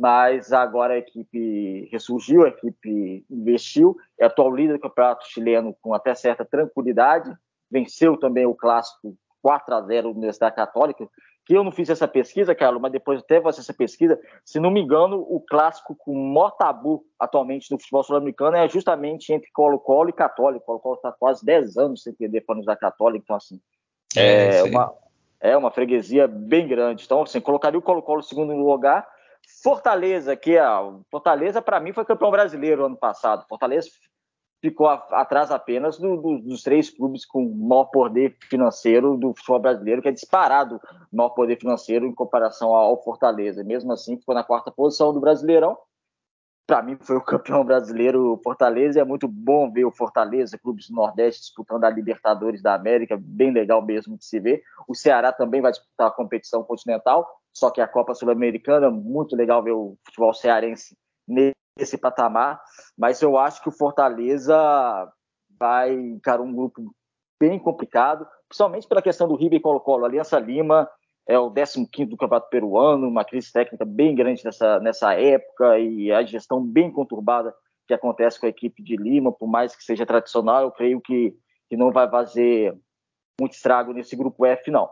Mas 0.00 0.52
agora 0.52 0.94
a 0.94 0.98
equipe 0.98 1.88
ressurgiu, 1.92 2.44
a 2.44 2.48
equipe 2.48 3.24
investiu, 3.30 3.96
é 4.18 4.26
atual 4.26 4.54
líder 4.54 4.74
do 4.74 4.80
campeonato 4.80 5.26
chileno 5.28 5.76
com 5.80 5.94
até 5.94 6.14
certa 6.14 6.44
tranquilidade, 6.44 7.32
venceu 7.70 8.16
também 8.16 8.44
o 8.44 8.54
clássico 8.54 9.16
4 9.40 9.74
a 9.74 9.82
0 9.82 10.08
da 10.08 10.16
Universidade 10.16 10.56
Católica, 10.56 11.08
que 11.44 11.54
eu 11.54 11.62
não 11.62 11.70
fiz 11.70 11.90
essa 11.90 12.08
pesquisa, 12.08 12.54
Carlos, 12.54 12.80
mas 12.80 12.90
depois 12.90 13.20
até 13.20 13.34
vou 13.34 13.44
fazer 13.44 13.60
essa 13.60 13.74
pesquisa. 13.74 14.18
Se 14.44 14.58
não 14.58 14.70
me 14.70 14.80
engano, 14.80 15.18
o 15.28 15.38
clássico 15.40 15.94
com 15.94 16.12
o 16.12 16.34
maior 16.34 16.52
tabu 16.52 17.04
atualmente 17.18 17.68
do 17.68 17.78
futebol 17.78 18.02
sul-americano 18.02 18.56
é 18.56 18.66
justamente 18.66 19.32
entre 19.32 19.50
Colo-Colo 19.52 20.08
e 20.08 20.12
Católico. 20.12 20.64
Colo-Colo 20.64 20.96
está 20.96 21.12
quase 21.12 21.44
10 21.44 21.76
anos 21.76 22.02
sem 22.02 22.14
perder 22.14 22.40
para 22.40 22.54
nos 22.54 22.64
Católica, 22.64 23.22
então 23.22 23.36
assim, 23.36 23.60
é, 24.16 24.58
é 24.58 24.62
uma, 24.62 24.94
é 25.40 25.56
uma 25.56 25.70
freguesia 25.70 26.26
bem 26.26 26.66
grande. 26.66 27.04
Então, 27.04 27.22
assim, 27.22 27.40
colocaria 27.40 27.78
o 27.78 27.82
Colo-Colo 27.82 28.20
em 28.20 28.24
segundo 28.24 28.54
lugar. 28.54 29.06
Fortaleza, 29.62 30.36
que 30.36 30.56
é, 30.56 30.64
Fortaleza 31.10 31.62
para 31.62 31.80
mim 31.80 31.92
foi 31.92 32.04
campeão 32.04 32.30
brasileiro 32.30 32.84
ano 32.84 32.96
passado. 32.96 33.46
Fortaleza 33.48 33.88
ficou 34.64 34.86
a, 34.88 34.94
atrás 35.12 35.50
apenas 35.50 35.98
do, 35.98 36.16
do, 36.16 36.38
dos 36.38 36.62
três 36.62 36.88
clubes 36.88 37.26
com 37.26 37.44
maior 37.54 37.84
poder 37.86 38.36
financeiro 38.48 39.16
do 39.16 39.34
futebol 39.34 39.60
brasileiro, 39.60 40.00
que 40.00 40.08
é 40.08 40.12
disparado 40.12 40.80
maior 41.12 41.30
poder 41.30 41.58
financeiro 41.58 42.06
em 42.06 42.14
comparação 42.14 42.74
ao 42.74 43.02
Fortaleza. 43.02 43.62
Mesmo 43.62 43.92
assim, 43.92 44.18
ficou 44.18 44.34
na 44.34 44.42
quarta 44.42 44.70
posição 44.70 45.12
do 45.12 45.20
Brasileirão. 45.20 45.76
Para 46.66 46.82
mim, 46.82 46.96
foi 46.98 47.16
o 47.16 47.20
campeão 47.20 47.62
brasileiro 47.62 48.40
Fortaleza. 48.42 48.98
E 48.98 49.02
é 49.02 49.04
muito 49.04 49.28
bom 49.28 49.70
ver 49.70 49.84
o 49.84 49.92
Fortaleza, 49.92 50.58
clubes 50.58 50.88
do 50.88 50.94
Nordeste, 50.94 51.42
disputando 51.42 51.84
a 51.84 51.90
Libertadores 51.90 52.62
da 52.62 52.74
América. 52.74 53.18
Bem 53.20 53.52
legal 53.52 53.84
mesmo 53.84 54.16
de 54.16 54.24
se 54.24 54.40
ver. 54.40 54.62
O 54.88 54.94
Ceará 54.94 55.30
também 55.30 55.60
vai 55.60 55.72
disputar 55.72 56.06
a 56.08 56.10
competição 56.10 56.62
continental, 56.62 57.28
só 57.54 57.70
que 57.70 57.80
a 57.80 57.88
Copa 57.88 58.14
Sul-Americana. 58.14 58.90
Muito 58.90 59.36
legal 59.36 59.62
ver 59.62 59.72
o 59.72 59.96
futebol 60.04 60.34
cearense 60.34 60.96
esse 61.78 61.96
patamar, 61.96 62.60
mas 62.96 63.20
eu 63.22 63.36
acho 63.38 63.62
que 63.62 63.68
o 63.68 63.72
Fortaleza 63.72 64.56
vai 65.58 65.92
encarar 65.92 66.42
um 66.42 66.54
grupo 66.54 66.94
bem 67.40 67.58
complicado, 67.58 68.26
principalmente 68.48 68.86
pela 68.86 69.02
questão 69.02 69.26
do 69.26 69.34
River 69.34 69.58
e 69.58 69.62
Colo-Colo. 69.62 70.04
Aliança 70.04 70.38
Lima 70.38 70.88
é 71.26 71.38
o 71.38 71.50
15 71.50 72.04
do 72.06 72.16
Campeonato 72.16 72.48
Peruano, 72.48 73.08
uma 73.08 73.24
crise 73.24 73.52
técnica 73.52 73.84
bem 73.84 74.14
grande 74.14 74.44
nessa, 74.44 74.78
nessa 74.80 75.14
época 75.14 75.78
e 75.78 76.12
a 76.12 76.22
gestão 76.22 76.64
bem 76.64 76.92
conturbada 76.92 77.54
que 77.86 77.94
acontece 77.94 78.38
com 78.38 78.46
a 78.46 78.50
equipe 78.50 78.82
de 78.82 78.96
Lima, 78.96 79.32
por 79.32 79.46
mais 79.46 79.74
que 79.74 79.82
seja 79.82 80.06
tradicional, 80.06 80.62
eu 80.62 80.70
creio 80.70 81.00
que, 81.00 81.36
que 81.68 81.76
não 81.76 81.90
vai 81.92 82.08
fazer 82.08 82.78
muito 83.38 83.52
estrago 83.52 83.92
nesse 83.92 84.16
grupo 84.16 84.46
F, 84.46 84.70
não. 84.70 84.88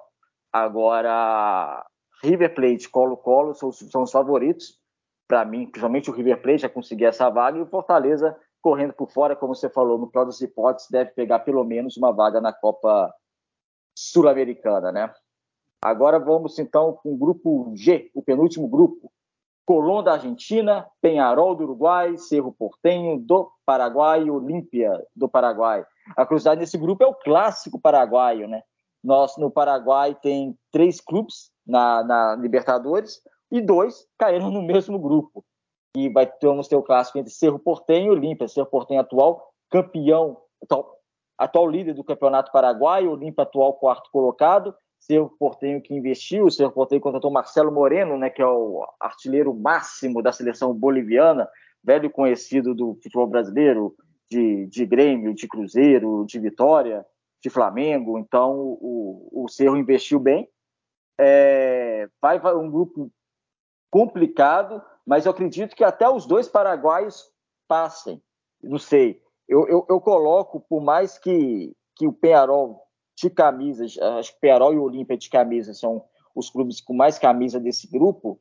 Agora, 0.53 1.85
River 2.23 2.55
Plate 2.55 2.89
Colo-Colo 2.89 3.55
são, 3.55 3.73
são 3.73 4.03
os 4.03 4.13
favoritos 4.13 4.79
para 5.27 5.45
mim, 5.45 5.67
principalmente 5.67 6.11
o 6.11 6.13
River 6.13 6.41
Plate 6.43 6.63
já 6.63 6.69
conseguir 6.69 7.07
essa 7.07 7.29
vaga 7.31 7.59
e 7.59 7.63
o 7.63 7.67
Fortaleza 7.67 8.37
correndo 8.61 8.93
por 8.93 9.11
fora, 9.11 9.35
como 9.35 9.55
você 9.55 9.69
falou, 9.69 9.99
no 9.99 10.07
pior 10.07 10.25
das 10.25 10.41
hipóteses, 10.41 10.91
deve 10.91 11.11
pegar 11.13 11.41
pelo 11.41 11.65
menos 11.65 11.97
uma 11.97 12.13
vaga 12.13 12.41
na 12.41 12.53
Copa 12.53 13.13
Sul-Americana, 13.97 14.93
né? 14.93 15.13
Agora 15.83 16.19
vamos 16.21 16.59
então 16.59 16.93
com 16.93 17.13
o 17.13 17.17
grupo 17.17 17.73
G, 17.75 18.11
o 18.15 18.23
penúltimo 18.23 18.69
grupo. 18.69 19.11
Colón 19.67 20.03
da 20.03 20.13
Argentina, 20.13 20.87
Penharol 21.01 21.55
do 21.55 21.65
Uruguai, 21.65 22.17
Cerro 22.19 22.53
Portenho 22.53 23.19
do 23.19 23.51
Paraguai 23.65 24.25
e 24.25 24.31
Olímpia 24.31 24.91
do 25.15 25.29
Paraguai. 25.29 25.85
A 26.17 26.27
curiosidade 26.27 26.61
nesse 26.61 26.77
grupo 26.77 27.03
é 27.03 27.07
o 27.07 27.15
clássico 27.15 27.81
paraguaio, 27.81 28.49
né? 28.49 28.63
Nós 29.03 29.37
no 29.37 29.51
Paraguai 29.51 30.17
tem 30.21 30.57
três 30.71 31.01
clubes 31.01 31.52
na, 31.67 32.03
na 32.03 32.37
Libertadores, 32.37 33.21
e 33.51 33.61
dois 33.61 34.07
caíram 34.19 34.51
no 34.51 34.63
mesmo 34.63 34.99
grupo. 34.99 35.45
E 35.97 36.09
vai 36.09 36.31
vamos 36.43 36.69
ter 36.69 36.77
o 36.77 36.83
clássico 36.83 37.19
entre 37.19 37.33
Cerro 37.33 37.59
Portenho 37.59 38.07
e 38.07 38.11
Olímpia. 38.11 38.49
Cerro 38.49 38.67
Portenho 38.67 39.01
atual 39.01 39.53
campeão, 39.71 40.39
atual, 40.63 40.97
atual 41.39 41.69
líder 41.69 41.95
do 41.95 42.05
Campeonato 42.05 42.51
Paraguaio, 42.51 43.11
Olímpia 43.11 43.43
atual 43.43 43.75
quarto 43.75 44.11
colocado, 44.11 44.75
Cerro 44.99 45.35
Portenho 45.39 45.83
que 45.83 45.95
investiu, 45.95 46.51
Cerro 46.51 46.73
Portenho 46.73 47.01
contratou 47.01 47.31
Marcelo 47.31 47.73
Moreno, 47.73 48.17
né, 48.17 48.31
que 48.31 48.41
é 48.41 48.47
o 48.47 48.87
artilheiro 49.01 49.53
máximo 49.53 50.23
da 50.23 50.31
seleção 50.31 50.73
boliviana, 50.73 51.49
velho 51.83 52.11
conhecido 52.11 52.75
do 52.75 52.95
futebol 53.03 53.27
brasileiro, 53.27 53.95
de, 54.31 54.67
de 54.67 54.87
Grêmio, 54.87 55.35
de 55.35 55.49
Cruzeiro, 55.49 56.25
de 56.27 56.39
Vitória, 56.39 57.05
de 57.43 57.51
Flamengo. 57.51 58.19
Então 58.19 58.57
o, 58.57 59.45
o 59.45 59.49
Cerro 59.49 59.77
investiu 59.77 60.21
bem. 60.21 60.49
É, 61.19 62.09
vai, 62.21 62.39
vai 62.39 62.55
um 62.55 62.71
grupo 62.71 63.11
complicado, 63.91 64.83
mas 65.07 65.27
eu 65.27 65.33
acredito 65.33 65.77
que 65.77 65.85
até 65.85 66.09
os 66.09 66.27
dois 66.27 66.49
paraguaios 66.49 67.31
passem. 67.69 68.23
Não 68.63 68.79
sei. 68.79 69.21
Eu, 69.49 69.67
eu, 69.69 69.87
eu 69.89 70.01
coloco, 70.01 70.61
por 70.61 70.81
mais 70.81 71.19
que, 71.19 71.75
que 71.97 72.07
o 72.07 72.13
Penharol 72.13 72.81
de 73.17 73.29
camisas, 73.29 73.99
acho 73.99 74.33
que 74.35 74.41
Penharol 74.41 74.73
e 74.73 74.79
Olímpia 74.79 75.17
de 75.17 75.29
camisa 75.29 75.75
são 75.75 76.05
os 76.35 76.49
clubes 76.49 76.81
com 76.81 76.95
mais 76.95 77.19
camisa 77.19 77.61
desse 77.61 77.87
grupo, 77.87 78.41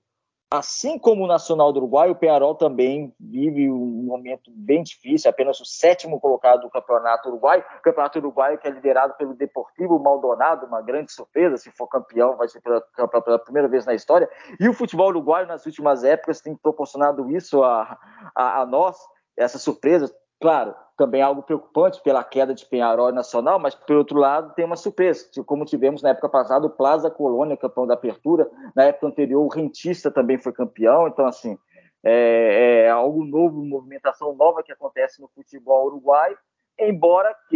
Assim 0.54 1.00
como 1.00 1.24
o 1.24 1.28
Nacional 1.28 1.72
do 1.72 1.78
Uruguai, 1.78 2.10
o 2.10 2.16
Penharol 2.16 2.54
também 2.54 3.16
vive 3.18 3.72
um 3.72 4.04
momento 4.04 4.52
bem 4.54 4.84
difícil, 4.84 5.30
apenas 5.30 5.62
o 5.62 5.66
sétimo 5.66 6.20
colocado 6.20 6.64
do 6.64 6.70
Campeonato 6.70 7.30
Uruguai. 7.30 7.64
O 7.80 7.82
Campeonato 7.82 8.20
Uruguai 8.20 8.58
que 8.58 8.68
é 8.68 8.72
liderado 8.72 9.14
pelo 9.14 9.34
Deportivo 9.34 9.98
Maldonado, 9.98 10.66
uma 10.66 10.82
grande 10.82 11.14
surpresa, 11.14 11.56
se 11.56 11.72
for 11.72 11.88
campeão, 11.88 12.36
vai 12.36 12.50
ser 12.50 12.60
pela, 12.60 12.82
pela 12.82 13.40
primeira 13.40 13.70
vez 13.70 13.86
na 13.86 13.94
história. 13.94 14.30
E 14.60 14.68
o 14.68 14.74
futebol 14.74 15.08
uruguaio, 15.08 15.48
nas 15.48 15.66
últimas 15.66 16.04
épocas, 16.04 16.42
tem 16.42 16.54
proporcionado 16.54 17.32
isso 17.32 17.64
a, 17.64 17.98
a, 18.36 18.60
a 18.60 18.66
nós, 18.66 18.98
essa 19.38 19.58
surpresa. 19.58 20.14
Claro, 20.42 20.74
também 20.98 21.22
algo 21.22 21.44
preocupante 21.44 22.02
pela 22.02 22.24
queda 22.24 22.52
de 22.52 22.66
Penharol 22.66 23.12
Nacional, 23.12 23.60
mas, 23.60 23.76
por 23.76 23.96
outro 23.96 24.18
lado, 24.18 24.56
tem 24.56 24.66
uma 24.66 24.76
surpresa, 24.76 25.30
como 25.46 25.66
tivemos 25.66 26.02
na 26.02 26.10
época 26.10 26.28
passada 26.28 26.66
o 26.66 26.70
Plaza 26.70 27.12
Colônia, 27.12 27.56
campeão 27.56 27.86
da 27.86 27.94
Apertura, 27.94 28.50
na 28.76 28.86
época 28.86 29.06
anterior 29.06 29.46
o 29.46 29.48
Rentista 29.48 30.10
também 30.10 30.40
foi 30.40 30.52
campeão, 30.52 31.08
então, 31.08 31.28
assim, 31.28 31.60
é, 32.04 32.86
é 32.86 32.90
algo 32.90 33.24
novo, 33.24 33.64
movimentação 33.64 34.36
nova 34.36 34.64
que 34.64 34.72
acontece 34.72 35.22
no 35.22 35.28
futebol 35.28 35.86
uruguaio, 35.86 36.36
embora 36.80 37.36
que 37.48 37.56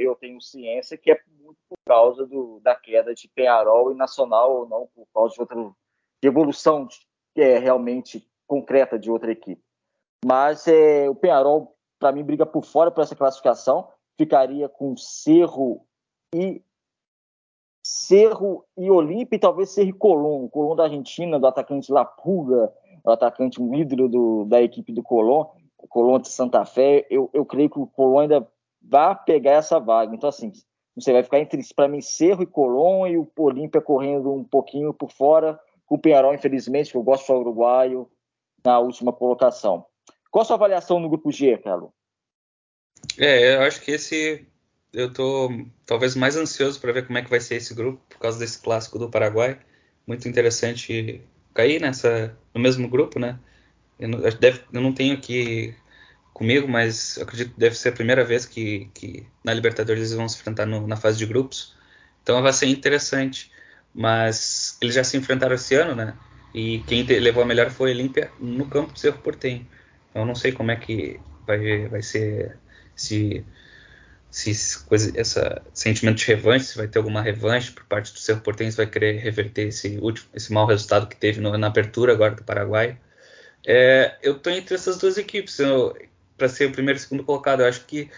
eu 0.00 0.14
tenho 0.14 0.40
ciência 0.40 0.96
que 0.96 1.12
é 1.12 1.20
muito 1.38 1.58
por 1.68 1.76
causa 1.86 2.26
do, 2.26 2.60
da 2.60 2.74
queda 2.74 3.12
de 3.14 3.28
Penharol 3.28 3.92
e 3.92 3.94
Nacional, 3.94 4.56
ou 4.56 4.66
não 4.66 4.88
por 4.94 5.06
causa 5.12 5.34
de 5.34 5.40
outra 5.40 5.56
de 6.22 6.28
evolução 6.28 6.88
que 7.34 7.42
é 7.42 7.58
realmente 7.58 8.26
concreta 8.46 8.98
de 8.98 9.10
outra 9.10 9.32
equipe. 9.32 9.62
Mas 10.24 10.66
é, 10.68 11.10
o 11.10 11.14
Penharol 11.14 11.76
para 12.02 12.10
mim, 12.10 12.24
briga 12.24 12.44
por 12.44 12.64
fora 12.64 12.90
por 12.90 13.02
essa 13.02 13.14
classificação. 13.14 13.86
Ficaria 14.18 14.68
com 14.68 14.96
Cerro 14.96 15.86
e 16.34 16.60
Cerro 17.86 18.64
e 18.76 18.90
Olímpia 18.90 19.36
e 19.36 19.38
talvez 19.38 19.70
Cerro 19.70 19.90
e 19.90 19.92
Colón. 19.92 20.44
O 20.44 20.50
Colón 20.50 20.74
da 20.74 20.84
Argentina, 20.84 21.38
do 21.38 21.46
atacante 21.46 21.92
Lapulga, 21.92 22.72
o 23.04 23.10
atacante 23.10 23.62
um 23.62 23.72
ídolo 23.72 24.08
do, 24.08 24.44
da 24.46 24.60
equipe 24.60 24.92
do 24.92 25.00
Colón, 25.00 25.46
Colón 25.88 26.18
de 26.18 26.28
Santa 26.28 26.64
Fé. 26.64 27.06
Eu, 27.08 27.30
eu 27.32 27.46
creio 27.46 27.70
que 27.70 27.78
o 27.78 27.86
Colón 27.86 28.22
ainda 28.22 28.48
vai 28.82 29.16
pegar 29.24 29.52
essa 29.52 29.78
vaga. 29.78 30.12
Então, 30.12 30.28
assim, 30.28 30.50
você 30.96 31.12
vai 31.12 31.22
ficar 31.22 31.38
entre, 31.38 31.62
para 31.76 31.86
mim, 31.86 32.00
Cerro 32.00 32.42
e 32.42 32.46
Colón 32.46 33.06
e 33.06 33.16
o 33.16 33.30
Olímpia 33.38 33.80
correndo 33.80 34.32
um 34.32 34.42
pouquinho 34.42 34.92
por 34.92 35.12
fora, 35.12 35.60
com 35.86 35.94
o 35.94 35.98
Penharol, 35.98 36.34
infelizmente, 36.34 36.90
que 36.90 36.96
eu 36.96 37.02
gosto 37.04 37.32
do 37.32 37.38
uruguaio, 37.38 38.10
na 38.64 38.80
última 38.80 39.12
colocação. 39.12 39.86
Qual 40.32 40.42
a 40.42 40.46
sua 40.46 40.56
avaliação 40.56 40.98
no 40.98 41.10
grupo 41.10 41.30
G, 41.30 41.58
Carlos? 41.58 41.90
É, 43.18 43.56
eu 43.56 43.62
acho 43.62 43.82
que 43.82 43.90
esse 43.90 44.46
eu 44.92 45.12
tô 45.12 45.50
talvez 45.84 46.14
mais 46.16 46.36
ansioso 46.36 46.80
para 46.80 46.92
ver 46.92 47.06
como 47.06 47.18
é 47.18 47.22
que 47.22 47.28
vai 47.28 47.38
ser 47.40 47.56
esse 47.56 47.74
grupo 47.74 48.02
por 48.08 48.18
causa 48.18 48.38
desse 48.38 48.58
clássico 48.58 48.98
do 48.98 49.10
Paraguai. 49.10 49.60
Muito 50.06 50.26
interessante 50.26 51.22
cair 51.52 51.80
nessa 51.80 52.34
no 52.54 52.60
mesmo 52.60 52.88
grupo, 52.88 53.18
né? 53.18 53.38
Eu 53.98 54.08
não, 54.08 54.20
eu 54.20 54.32
deve, 54.38 54.62
eu 54.72 54.80
não 54.80 54.94
tenho 54.94 55.14
aqui 55.14 55.74
comigo, 56.32 56.66
mas 56.66 57.18
acredito 57.18 57.52
que 57.54 57.60
deve 57.60 57.76
ser 57.76 57.90
a 57.90 57.92
primeira 57.92 58.24
vez 58.24 58.46
que, 58.46 58.86
que 58.94 59.26
na 59.44 59.52
Libertadores 59.52 60.00
eles 60.00 60.14
vão 60.14 60.28
se 60.28 60.38
enfrentar 60.38 60.66
no, 60.66 60.86
na 60.86 60.96
fase 60.96 61.18
de 61.18 61.26
grupos. 61.26 61.76
Então 62.22 62.40
vai 62.42 62.52
ser 62.54 62.66
interessante. 62.66 63.52
Mas 63.94 64.78
eles 64.80 64.94
já 64.94 65.04
se 65.04 65.16
enfrentaram 65.18 65.54
esse 65.54 65.74
ano, 65.74 65.94
né? 65.94 66.16
E 66.54 66.80
quem 66.84 67.02
levou 67.04 67.42
a 67.42 67.46
melhor 67.46 67.70
foi 67.70 67.90
a 67.90 67.94
Olímpia 67.94 68.32
no 68.40 68.66
campo 68.68 68.92
do 68.94 68.98
Cerro 68.98 69.18
Portenho. 69.18 69.66
Eu 70.14 70.24
não 70.24 70.34
sei 70.34 70.52
como 70.52 70.70
é 70.70 70.76
que 70.76 71.20
vai, 71.46 71.88
vai 71.88 72.02
ser 72.02 72.58
se, 72.94 73.44
se 74.30 74.84
coisa, 74.84 75.12
essa 75.18 75.62
sentimento 75.72 76.18
de 76.18 76.26
revanche, 76.26 76.66
se 76.66 76.76
vai 76.76 76.88
ter 76.88 76.98
alguma 76.98 77.22
revanche 77.22 77.72
por 77.72 77.84
parte 77.84 78.12
do 78.12 78.18
Cerro 78.18 78.40
Portenho, 78.40 78.72
vai 78.72 78.86
querer 78.86 79.18
reverter 79.18 79.68
esse 79.68 79.98
último, 79.98 80.28
esse 80.34 80.52
mau 80.52 80.66
resultado 80.66 81.06
que 81.06 81.16
teve 81.16 81.40
no, 81.40 81.56
na 81.56 81.66
abertura 81.68 82.12
agora 82.12 82.34
do 82.34 82.44
Paraguai. 82.44 82.98
É, 83.66 84.18
eu 84.22 84.36
estou 84.36 84.52
entre 84.52 84.74
essas 84.74 84.98
duas 84.98 85.16
equipes 85.16 85.58
para 86.36 86.48
ser 86.48 86.66
o 86.66 86.72
primeiro 86.72 86.98
e 86.98 87.02
segundo 87.02 87.24
colocado. 87.24 87.60
Eu 87.60 87.66
acho 87.68 87.84
que 87.86 88.10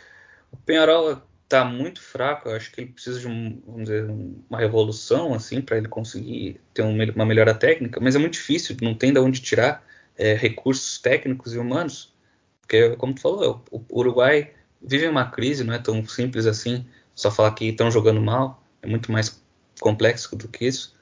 o 0.51 0.57
Penharol 0.57 1.21
está 1.45 1.65
muito 1.65 2.01
fraco. 2.01 2.49
Eu 2.49 2.57
acho 2.57 2.71
que 2.73 2.81
ele 2.81 2.93
precisa 2.93 3.21
de 3.21 3.29
um, 3.29 3.83
dizer, 3.83 4.07
uma 4.49 4.59
revolução 4.59 5.35
assim 5.35 5.61
para 5.61 5.77
ele 5.77 5.89
conseguir 5.89 6.61
ter 6.73 6.83
uma 6.83 7.27
melhora 7.27 7.55
técnica. 7.55 8.01
Mas 8.01 8.15
é 8.15 8.19
muito 8.19 8.35
difícil. 8.35 8.77
Não 8.83 8.95
tem 8.95 9.13
de 9.13 9.19
onde 9.19 9.41
tirar 9.41 9.85
é, 10.17 10.35
recursos 10.35 10.99
técnicos 10.99 11.55
e 11.55 11.59
humanos, 11.59 12.15
porque 12.61 12.97
como 12.97 13.15
tu 13.15 13.21
falou, 13.21 13.65
o 13.71 13.85
Uruguai 13.91 14.53
vive 14.85 15.09
uma 15.09 15.31
crise. 15.31 15.65
Não 15.65 15.75
é 15.75 15.79
tão 15.79 16.07
simples 16.07 16.47
assim. 16.47 16.87
Só 17.15 17.31
falar 17.31 17.53
que 17.53 17.67
estão 17.67 17.91
jogando 17.91 18.21
mal. 18.21 18.63
É 18.83 18.87
muito 18.87 19.11
mais 19.11 19.43
complexo 19.81 20.37
do 20.37 20.49
que 20.49 20.67
isso. 20.67 20.95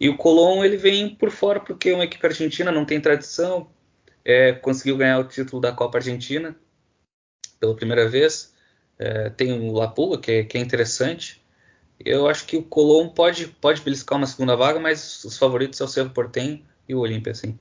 E 0.00 0.08
o 0.08 0.16
Colón 0.16 0.64
ele 0.64 0.76
vem 0.76 1.14
por 1.14 1.30
fora 1.30 1.58
porque 1.58 1.90
é 1.90 1.94
uma 1.94 2.04
equipe 2.04 2.24
argentina, 2.24 2.70
não 2.70 2.84
tem 2.84 3.00
tradição, 3.00 3.68
é, 4.24 4.52
conseguiu 4.52 4.96
ganhar 4.96 5.18
o 5.18 5.24
título 5.24 5.60
da 5.60 5.72
Copa 5.72 5.98
Argentina 5.98 6.54
pela 7.58 7.74
primeira 7.74 8.08
vez. 8.08 8.54
É, 8.98 9.30
tem 9.30 9.52
o 9.52 9.72
Lapula, 9.72 10.20
que 10.20 10.30
é, 10.30 10.44
que 10.44 10.56
é, 10.56 10.60
interessante. 10.60 11.42
Eu 12.04 12.28
acho 12.28 12.46
que 12.46 12.56
o 12.56 12.62
Colón 12.62 13.08
pode, 13.08 13.48
pode 13.48 13.82
beliscar 13.82 14.18
uma 14.18 14.26
segunda 14.26 14.54
vaga, 14.54 14.78
mas 14.78 15.24
os 15.24 15.36
favoritos 15.36 15.78
são 15.78 15.86
o 15.86 15.90
Cerro 15.90 16.10
Portenho 16.10 16.64
e 16.88 16.94
o 16.94 17.00
Olímpia, 17.00 17.34
sim. 17.34 17.58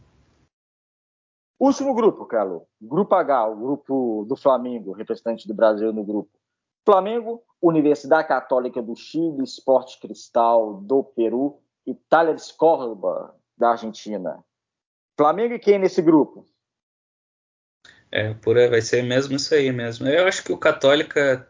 Último 1.60 1.94
grupo, 1.96 2.26
Carlos. 2.26 2.64
Grupo 2.80 3.16
H, 3.16 3.48
o 3.48 3.56
grupo 3.56 4.26
do 4.28 4.36
Flamengo, 4.36 4.92
representante 4.92 5.48
do 5.48 5.54
Brasil 5.54 5.92
no 5.92 6.04
grupo. 6.04 6.30
Flamengo, 6.86 7.44
Universidade 7.62 8.28
Católica 8.28 8.82
do 8.82 8.96
Chile, 8.96 9.44
Esporte 9.44 10.00
Cristal 10.00 10.76
do 10.76 11.04
Peru 11.04 11.60
e 11.86 11.96
Talleres 11.96 12.52
Córdoba 12.52 13.36
da 13.58 13.72
Argentina. 13.72 14.44
Flamengo 15.18 15.56
e 15.56 15.60
quem 15.60 15.80
nesse 15.80 16.02
grupo? 16.02 16.46
É, 18.12 18.34
por 18.36 18.56
vai 18.70 18.82
ser 18.82 19.02
mesmo 19.04 19.36
isso 19.36 19.54
aí 19.54 19.72
mesmo. 19.72 20.08
Eu 20.08 20.28
acho 20.28 20.44
que 20.44 20.54
o 20.54 20.58
Católica 20.58 21.50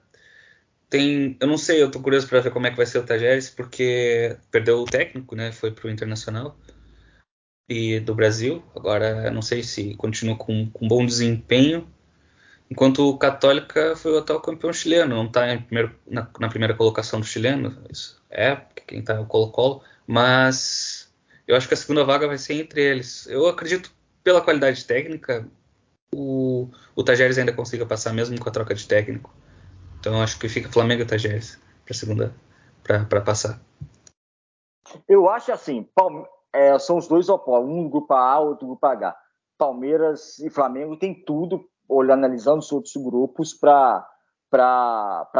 tem, 0.89 1.37
eu 1.39 1.47
não 1.47 1.57
sei, 1.57 1.83
eu 1.83 1.91
tô 1.91 1.99
curioso 1.99 2.27
para 2.27 2.39
ver 2.39 2.51
como 2.51 2.65
é 2.65 2.71
que 2.71 2.77
vai 2.77 2.85
ser 2.85 2.99
o 2.99 3.05
Tajeres, 3.05 3.49
porque 3.49 4.37
perdeu 4.49 4.79
o 4.79 4.85
técnico, 4.85 5.35
né? 5.35 5.51
Foi 5.51 5.69
pro 5.69 5.89
Internacional 5.89 6.57
e 7.67 7.99
do 7.99 8.15
Brasil. 8.15 8.63
Agora 8.75 9.29
não 9.31 9.41
sei 9.41 9.63
se 9.63 9.95
continua 9.95 10.35
com, 10.35 10.69
com 10.71 10.87
bom 10.87 11.05
desempenho. 11.05 11.87
Enquanto 12.69 13.09
o 13.09 13.17
Católica 13.17 13.95
foi 13.95 14.13
o 14.13 14.17
atual 14.17 14.41
campeão 14.41 14.73
chileno, 14.73 15.15
não 15.15 15.25
está 15.25 15.45
na, 16.05 16.29
na, 16.39 16.49
primeira 16.49 16.73
colocação 16.73 17.19
do 17.19 17.25
chileno, 17.25 17.81
isso 17.89 18.21
é, 18.29 18.57
quem 18.85 18.99
está 18.99 19.13
é 19.13 19.19
o 19.19 19.25
Colo-Colo, 19.25 19.81
mas 20.05 21.09
eu 21.47 21.55
acho 21.55 21.67
que 21.67 21.73
a 21.73 21.77
segunda 21.77 22.03
vaga 22.03 22.27
vai 22.27 22.37
ser 22.37 22.55
entre 22.55 22.81
eles. 22.81 23.25
Eu 23.27 23.47
acredito, 23.47 23.89
pela 24.21 24.41
qualidade 24.41 24.83
técnica, 24.83 25.47
o, 26.13 26.69
o 26.93 27.03
Tajeres 27.03 27.37
ainda 27.37 27.53
consiga 27.53 27.85
passar 27.85 28.13
mesmo 28.13 28.37
com 28.37 28.49
a 28.49 28.51
troca 28.51 28.75
de 28.75 28.85
técnico. 28.85 29.33
Então 29.99 30.21
acho 30.21 30.37
que 30.37 30.49
fica 30.49 30.71
Flamengo 30.71 31.03
e 31.03 31.05
Tajeres 31.05 31.59
para 31.85 31.93
segunda 31.93 32.35
para 32.83 33.21
passar. 33.21 33.61
Eu 35.07 35.29
acho 35.29 35.51
assim, 35.51 35.87
é, 36.57 36.79
são 36.79 36.97
os 36.97 37.07
dois 37.07 37.29
opostos, 37.29 37.69
um 37.69 37.87
grupo 37.87 38.13
A, 38.13 38.39
outro 38.39 38.65
grupo 38.65 38.85
H. 38.85 39.15
Palmeiras 39.57 40.39
e 40.39 40.49
Flamengo 40.49 40.97
tem 40.97 41.13
tudo 41.23 41.63
olhando, 41.87 42.25
analisando 42.25 42.59
os 42.59 42.71
outros 42.71 42.95
grupos 42.95 43.53
para 43.53 44.05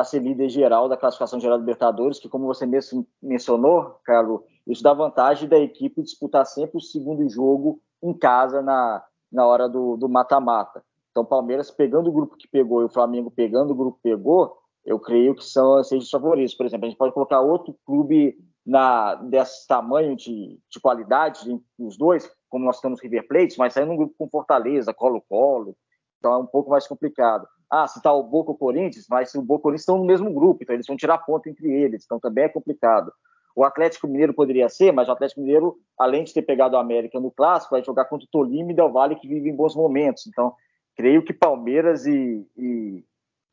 ser 0.05 0.19
líder 0.19 0.49
geral 0.49 0.87
da 0.87 0.95
classificação 0.95 1.39
geral 1.39 1.57
da 1.57 1.61
Libertadores, 1.61 2.19
que 2.19 2.29
como 2.29 2.45
você 2.45 2.65
mesmo 2.65 3.05
mencionou, 3.21 3.99
Carlos, 4.03 4.41
isso 4.67 4.83
dá 4.83 4.93
vantagem 4.93 5.49
da 5.49 5.57
equipe 5.57 6.03
disputar 6.03 6.45
sempre 6.45 6.77
o 6.77 6.81
segundo 6.81 7.27
jogo 7.27 7.81
em 8.01 8.13
casa 8.13 8.61
na, 8.61 9.03
na 9.31 9.45
hora 9.45 9.67
do 9.67 10.07
mata-mata. 10.07 10.83
Então, 11.09 11.25
Palmeiras 11.25 11.71
pegando 11.71 12.09
o 12.09 12.13
grupo 12.13 12.37
que 12.37 12.47
pegou 12.47 12.81
e 12.83 12.85
o 12.85 12.89
Flamengo 12.89 13.31
pegando 13.31 13.71
o 13.71 13.75
grupo 13.75 13.97
que 13.97 14.09
pegou, 14.09 14.55
eu 14.85 14.99
creio 14.99 15.33
que 15.33 15.43
são 15.43 15.83
sejam 15.83 16.03
os 16.03 16.11
favoritos. 16.11 16.53
Por 16.53 16.65
exemplo, 16.65 16.85
a 16.85 16.89
gente 16.89 16.97
pode 16.97 17.13
colocar 17.13 17.41
outro 17.41 17.75
clube 17.85 18.37
na, 18.67 19.15
desse 19.15 19.65
tamanho 19.65 20.13
de, 20.13 20.59
de 20.69 20.79
qualidade 20.81 21.39
os 21.79 21.97
dois, 21.97 22.29
como 22.49 22.65
nós 22.65 22.81
temos 22.81 23.01
River 23.01 23.25
Plate, 23.25 23.57
mas 23.57 23.73
saindo 23.73 23.93
um 23.93 23.95
grupo 23.95 24.13
com 24.17 24.29
Fortaleza, 24.29 24.93
Colo-Colo, 24.93 25.73
então 26.17 26.33
é 26.33 26.37
um 26.37 26.45
pouco 26.45 26.69
mais 26.69 26.85
complicado. 26.85 27.47
Ah, 27.71 27.87
se 27.87 27.99
está 27.99 28.11
o 28.11 28.23
Boca 28.23 28.51
o 28.51 28.57
Corinthians, 28.57 29.05
mas 29.09 29.33
o 29.35 29.41
Boca 29.41 29.59
e 29.59 29.61
o 29.61 29.63
Corinthians 29.63 29.81
estão 29.83 29.97
no 29.97 30.05
mesmo 30.05 30.33
grupo, 30.33 30.59
então 30.61 30.75
eles 30.75 30.85
vão 30.85 30.97
tirar 30.97 31.19
ponto 31.19 31.47
entre 31.47 31.71
eles, 31.71 32.03
então 32.03 32.19
também 32.19 32.43
é 32.43 32.49
complicado. 32.49 33.09
O 33.55 33.63
Atlético 33.63 34.07
Mineiro 34.07 34.33
poderia 34.33 34.67
ser, 34.67 34.91
mas 34.91 35.07
o 35.07 35.11
Atlético 35.13 35.41
Mineiro, 35.41 35.77
além 35.97 36.25
de 36.25 36.33
ter 36.33 36.41
pegado 36.41 36.75
o 36.75 36.79
América 36.79 37.19
no 37.19 37.31
clássico, 37.31 37.73
vai 37.73 37.83
jogar 37.83 38.05
contra 38.05 38.25
o 38.25 38.29
Tolima 38.29 38.71
e 38.71 38.75
Del 38.75 38.91
Valle, 38.91 39.15
que 39.15 39.27
vive 39.27 39.49
em 39.49 39.55
bons 39.55 39.75
momentos. 39.75 40.27
Então, 40.27 40.53
creio 40.95 41.23
que 41.23 41.33
Palmeiras 41.33 42.05
e, 42.05 42.45
e, 42.55 43.03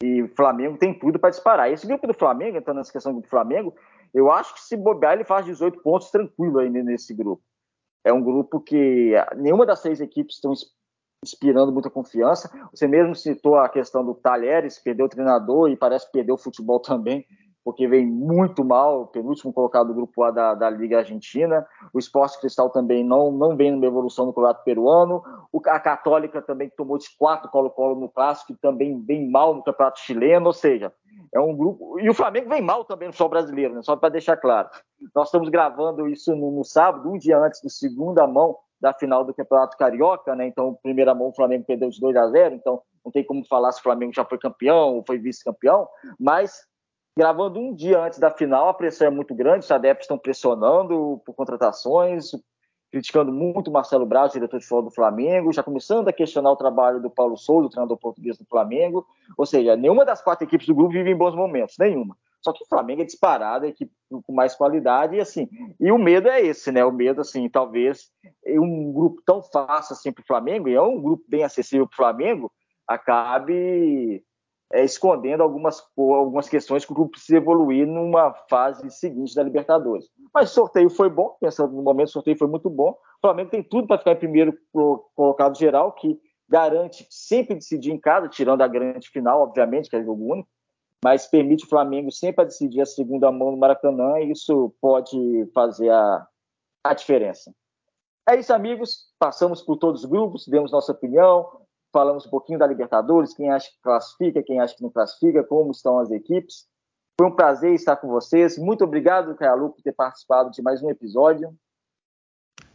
e 0.02 0.28
Flamengo 0.36 0.76
tem 0.76 0.92
tudo 0.92 1.18
para 1.18 1.30
disparar. 1.30 1.70
Esse 1.70 1.86
grupo 1.86 2.06
do 2.06 2.12
Flamengo, 2.12 2.58
entrando 2.58 2.78
nessa 2.78 2.92
questão 2.92 3.18
do 3.18 3.26
Flamengo, 3.26 3.74
eu 4.14 4.30
acho 4.30 4.54
que 4.54 4.60
se 4.60 4.76
bobear, 4.76 5.14
ele 5.14 5.24
faz 5.24 5.44
18 5.44 5.82
pontos 5.82 6.10
tranquilo 6.10 6.60
ainda 6.60 6.82
nesse 6.82 7.12
grupo. 7.12 7.42
É 8.04 8.12
um 8.12 8.22
grupo 8.22 8.60
que 8.60 9.12
nenhuma 9.36 9.66
das 9.66 9.80
seis 9.80 10.00
equipes 10.00 10.36
estão 10.36 10.52
inspirando 11.24 11.72
muita 11.72 11.90
confiança. 11.90 12.50
Você 12.70 12.86
mesmo 12.86 13.14
citou 13.14 13.56
a 13.56 13.68
questão 13.68 14.04
do 14.04 14.14
Talheres, 14.14 14.78
perdeu 14.78 15.06
o 15.06 15.08
treinador 15.08 15.70
e 15.70 15.76
parece 15.76 16.06
que 16.06 16.12
perdeu 16.12 16.36
o 16.36 16.38
futebol 16.38 16.78
também, 16.78 17.26
porque 17.64 17.88
vem 17.88 18.06
muito 18.06 18.62
mal, 18.62 19.06
penúltimo 19.06 19.52
colocado 19.52 19.88
do 19.88 19.94
grupo 19.94 20.22
A 20.22 20.30
da, 20.30 20.54
da 20.54 20.68
Liga 20.68 20.98
Argentina. 20.98 21.66
O 21.94 21.98
Esporte 21.98 22.38
Cristal 22.38 22.68
também 22.68 23.02
não, 23.02 23.32
não 23.32 23.56
vem 23.56 23.72
numa 23.72 23.86
evolução 23.86 24.26
no 24.26 24.32
campeonato 24.34 24.62
peruano. 24.62 25.22
O, 25.50 25.60
a 25.66 25.80
Católica 25.80 26.42
também 26.42 26.70
tomou 26.76 26.98
de 26.98 27.06
quatro 27.18 27.50
Colo-Colo 27.50 27.98
no 27.98 28.08
Clássico 28.08 28.52
e 28.52 28.56
também 28.56 29.00
vem 29.00 29.30
mal 29.30 29.54
no 29.54 29.62
campeonato 29.62 30.00
chileno, 30.00 30.46
ou 30.46 30.52
seja, 30.52 30.92
é 31.32 31.40
um 31.40 31.56
grupo. 31.56 31.98
E 31.98 32.10
o 32.10 32.14
Flamengo 32.14 32.50
vem 32.50 32.60
mal 32.60 32.84
também 32.84 33.08
no 33.08 33.14
Sol 33.14 33.30
Brasileiro, 33.30 33.74
né? 33.74 33.82
só 33.82 33.96
para 33.96 34.10
deixar 34.10 34.36
claro. 34.36 34.68
Nós 35.14 35.28
estamos 35.28 35.48
gravando 35.48 36.06
isso 36.06 36.36
no, 36.36 36.50
no 36.50 36.64
sábado, 36.64 37.10
um 37.10 37.16
dia 37.16 37.38
antes 37.38 37.62
do 37.62 37.70
segunda 37.70 38.26
mão 38.26 38.58
da 38.78 38.92
final 38.92 39.24
do 39.24 39.32
Campeonato 39.32 39.78
Carioca, 39.78 40.36
né? 40.36 40.46
Então, 40.46 40.78
primeira 40.82 41.14
mão, 41.14 41.28
o 41.28 41.34
Flamengo 41.34 41.64
perdeu 41.64 41.88
de 41.88 41.98
2 41.98 42.14
a 42.16 42.28
0, 42.28 42.54
então 42.54 42.82
não 43.02 43.10
tem 43.10 43.24
como 43.24 43.42
falar 43.46 43.72
se 43.72 43.80
o 43.80 43.82
Flamengo 43.82 44.12
já 44.14 44.26
foi 44.26 44.36
campeão 44.36 44.96
ou 44.96 45.04
foi 45.06 45.16
vice-campeão, 45.16 45.88
mas 46.20 46.66
gravando 47.16 47.60
um 47.60 47.74
dia 47.74 48.00
antes 48.00 48.18
da 48.18 48.30
final, 48.30 48.68
a 48.68 48.74
pressão 48.74 49.06
é 49.06 49.10
muito 49.10 49.34
grande, 49.34 49.64
os 49.64 49.70
adeptos 49.70 50.04
estão 50.04 50.18
pressionando 50.18 51.20
por 51.24 51.34
contratações, 51.34 52.32
criticando 52.90 53.32
muito 53.32 53.70
Marcelo 53.70 54.06
Braz, 54.06 54.32
diretor 54.32 54.58
de 54.58 54.64
futebol 54.64 54.82
do 54.84 54.94
Flamengo, 54.94 55.52
já 55.52 55.62
começando 55.62 56.08
a 56.08 56.12
questionar 56.12 56.52
o 56.52 56.56
trabalho 56.56 57.00
do 57.00 57.10
Paulo 57.10 57.36
Souza, 57.36 57.68
treinador 57.68 57.96
português 57.96 58.38
do 58.38 58.44
Flamengo. 58.44 59.06
Ou 59.36 59.46
seja, 59.46 59.76
nenhuma 59.76 60.04
das 60.04 60.22
quatro 60.22 60.44
equipes 60.44 60.66
do 60.66 60.74
grupo 60.74 60.92
vive 60.92 61.10
em 61.10 61.16
bons 61.16 61.34
momentos, 61.34 61.76
nenhuma. 61.78 62.16
Só 62.40 62.52
que 62.52 62.62
o 62.62 62.68
Flamengo 62.68 63.02
é 63.02 63.04
disparado, 63.04 63.64
a 63.64 63.68
equipe 63.68 63.90
com 64.08 64.32
mais 64.32 64.54
qualidade, 64.54 65.16
e 65.16 65.20
assim, 65.20 65.48
e 65.80 65.90
o 65.90 65.98
medo 65.98 66.28
é 66.28 66.40
esse, 66.40 66.70
né? 66.70 66.84
O 66.84 66.92
medo, 66.92 67.20
assim, 67.20 67.48
talvez 67.48 68.10
um 68.46 68.92
grupo 68.92 69.22
tão 69.24 69.42
fácil 69.42 69.94
assim 69.94 70.12
para 70.12 70.22
o 70.22 70.26
Flamengo, 70.26 70.68
e 70.68 70.74
é 70.74 70.82
um 70.82 71.00
grupo 71.00 71.24
bem 71.26 71.42
acessível 71.42 71.86
para 71.86 71.94
o 71.94 71.96
Flamengo, 71.96 72.52
acabe 72.86 74.22
é, 74.72 74.84
escondendo 74.84 75.42
algumas, 75.42 75.82
algumas 75.96 76.48
questões 76.48 76.84
que 76.84 76.92
o 76.92 76.94
grupo 76.94 77.12
precisa 77.12 77.38
evoluir 77.38 77.86
numa 77.86 78.32
fase 78.48 78.90
seguinte 78.90 79.34
da 79.34 79.42
Libertadores. 79.42 80.08
Mas 80.32 80.50
o 80.50 80.54
sorteio 80.54 80.90
foi 80.90 81.08
bom, 81.08 81.36
pensando 81.40 81.74
no 81.74 81.82
momento, 81.82 82.08
o 82.08 82.12
sorteio 82.12 82.36
foi 82.36 82.48
muito 82.48 82.68
bom. 82.68 82.90
O 82.90 83.20
Flamengo 83.20 83.50
tem 83.50 83.62
tudo 83.62 83.86
para 83.86 83.98
ficar 83.98 84.12
em 84.12 84.18
primeiro 84.18 84.56
colocado 85.14 85.56
geral, 85.56 85.92
que 85.92 86.18
garante 86.48 87.06
sempre 87.10 87.54
decidir 87.54 87.92
em 87.92 87.98
casa, 87.98 88.28
tirando 88.28 88.62
a 88.62 88.68
grande 88.68 89.08
final, 89.08 89.42
obviamente, 89.42 89.88
que 89.88 89.96
é 89.96 90.02
jogo 90.02 90.32
único 90.32 90.48
mas 91.04 91.26
permite 91.26 91.66
o 91.66 91.68
Flamengo 91.68 92.10
sempre 92.10 92.46
decidir 92.46 92.80
a 92.80 92.86
segunda 92.86 93.30
mão 93.30 93.50
no 93.50 93.58
Maracanã 93.58 94.18
e 94.20 94.32
isso 94.32 94.74
pode 94.80 95.46
fazer 95.52 95.90
a, 95.90 96.26
a 96.82 96.94
diferença. 96.94 97.54
É 98.26 98.36
isso, 98.36 98.54
amigos. 98.54 99.12
Passamos 99.18 99.60
por 99.60 99.76
todos 99.76 100.02
os 100.02 100.10
grupos, 100.10 100.48
demos 100.48 100.72
nossa 100.72 100.92
opinião, 100.92 101.60
falamos 101.94 102.26
um 102.26 102.30
pouquinho 102.30 102.58
da 102.58 102.66
Libertadores, 102.66 103.32
quem 103.34 103.50
acha 103.50 103.70
que 103.70 103.80
classifica, 103.80 104.42
quem 104.42 104.60
acha 104.60 104.74
que 104.74 104.82
não 104.82 104.90
classifica, 104.90 105.44
como 105.44 105.70
estão 105.70 106.00
as 106.00 106.10
equipes. 106.10 106.66
Foi 107.16 107.28
um 107.28 107.36
prazer 107.36 107.72
estar 107.72 107.94
com 107.96 108.08
vocês. 108.08 108.58
Muito 108.58 108.82
obrigado, 108.82 109.36
Caio 109.36 109.70
por 109.70 109.80
ter 109.80 109.92
participado 109.92 110.50
de 110.50 110.60
mais 110.60 110.82
um 110.82 110.90
episódio. 110.90 111.56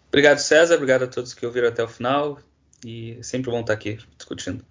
Obrigado, 0.07 0.38
César. 0.38 0.76
Obrigado 0.76 1.03
a 1.03 1.07
todos 1.07 1.34
que 1.34 1.45
ouviram 1.45 1.67
até 1.67 1.84
o 1.84 1.88
final. 1.89 2.39
E 2.86 3.17
é 3.20 3.24
sempre 3.24 3.51
bom 3.51 3.59
estar 3.59 3.74
aqui 3.74 3.97
discutindo. 4.17 4.65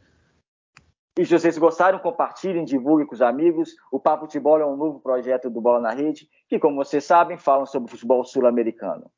E 1.19 1.27
se 1.27 1.39
vocês 1.39 1.59
gostaram, 1.59 1.99
compartilhem, 1.99 2.65
divulguem 2.65 3.07
com 3.07 3.15
os 3.15 3.21
amigos. 3.21 3.75
O 3.93 4.01
Papo 4.01 4.25
Futebol 4.25 4.59
é 4.61 4.67
um 4.67 4.77
novo 4.77 4.99
projeto 5.01 5.51
do 5.51 5.61
Bola 5.61 5.81
na 5.81 5.91
Rede, 5.91 6.27
que, 6.49 6.59
como 6.59 6.77
vocês 6.77 7.05
sabem, 7.05 7.37
falam 7.37 7.67
sobre 7.67 7.91
futebol 7.91 8.25
sul-americano. 8.25 9.11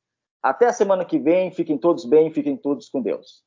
Até 0.42 0.66
a 0.66 0.72
semana 0.72 1.04
que 1.04 1.18
vem, 1.20 1.52
fiquem 1.52 1.78
todos 1.78 2.04
bem, 2.04 2.32
fiquem 2.32 2.56
todos 2.56 2.88
com 2.88 3.00
Deus. 3.00 3.44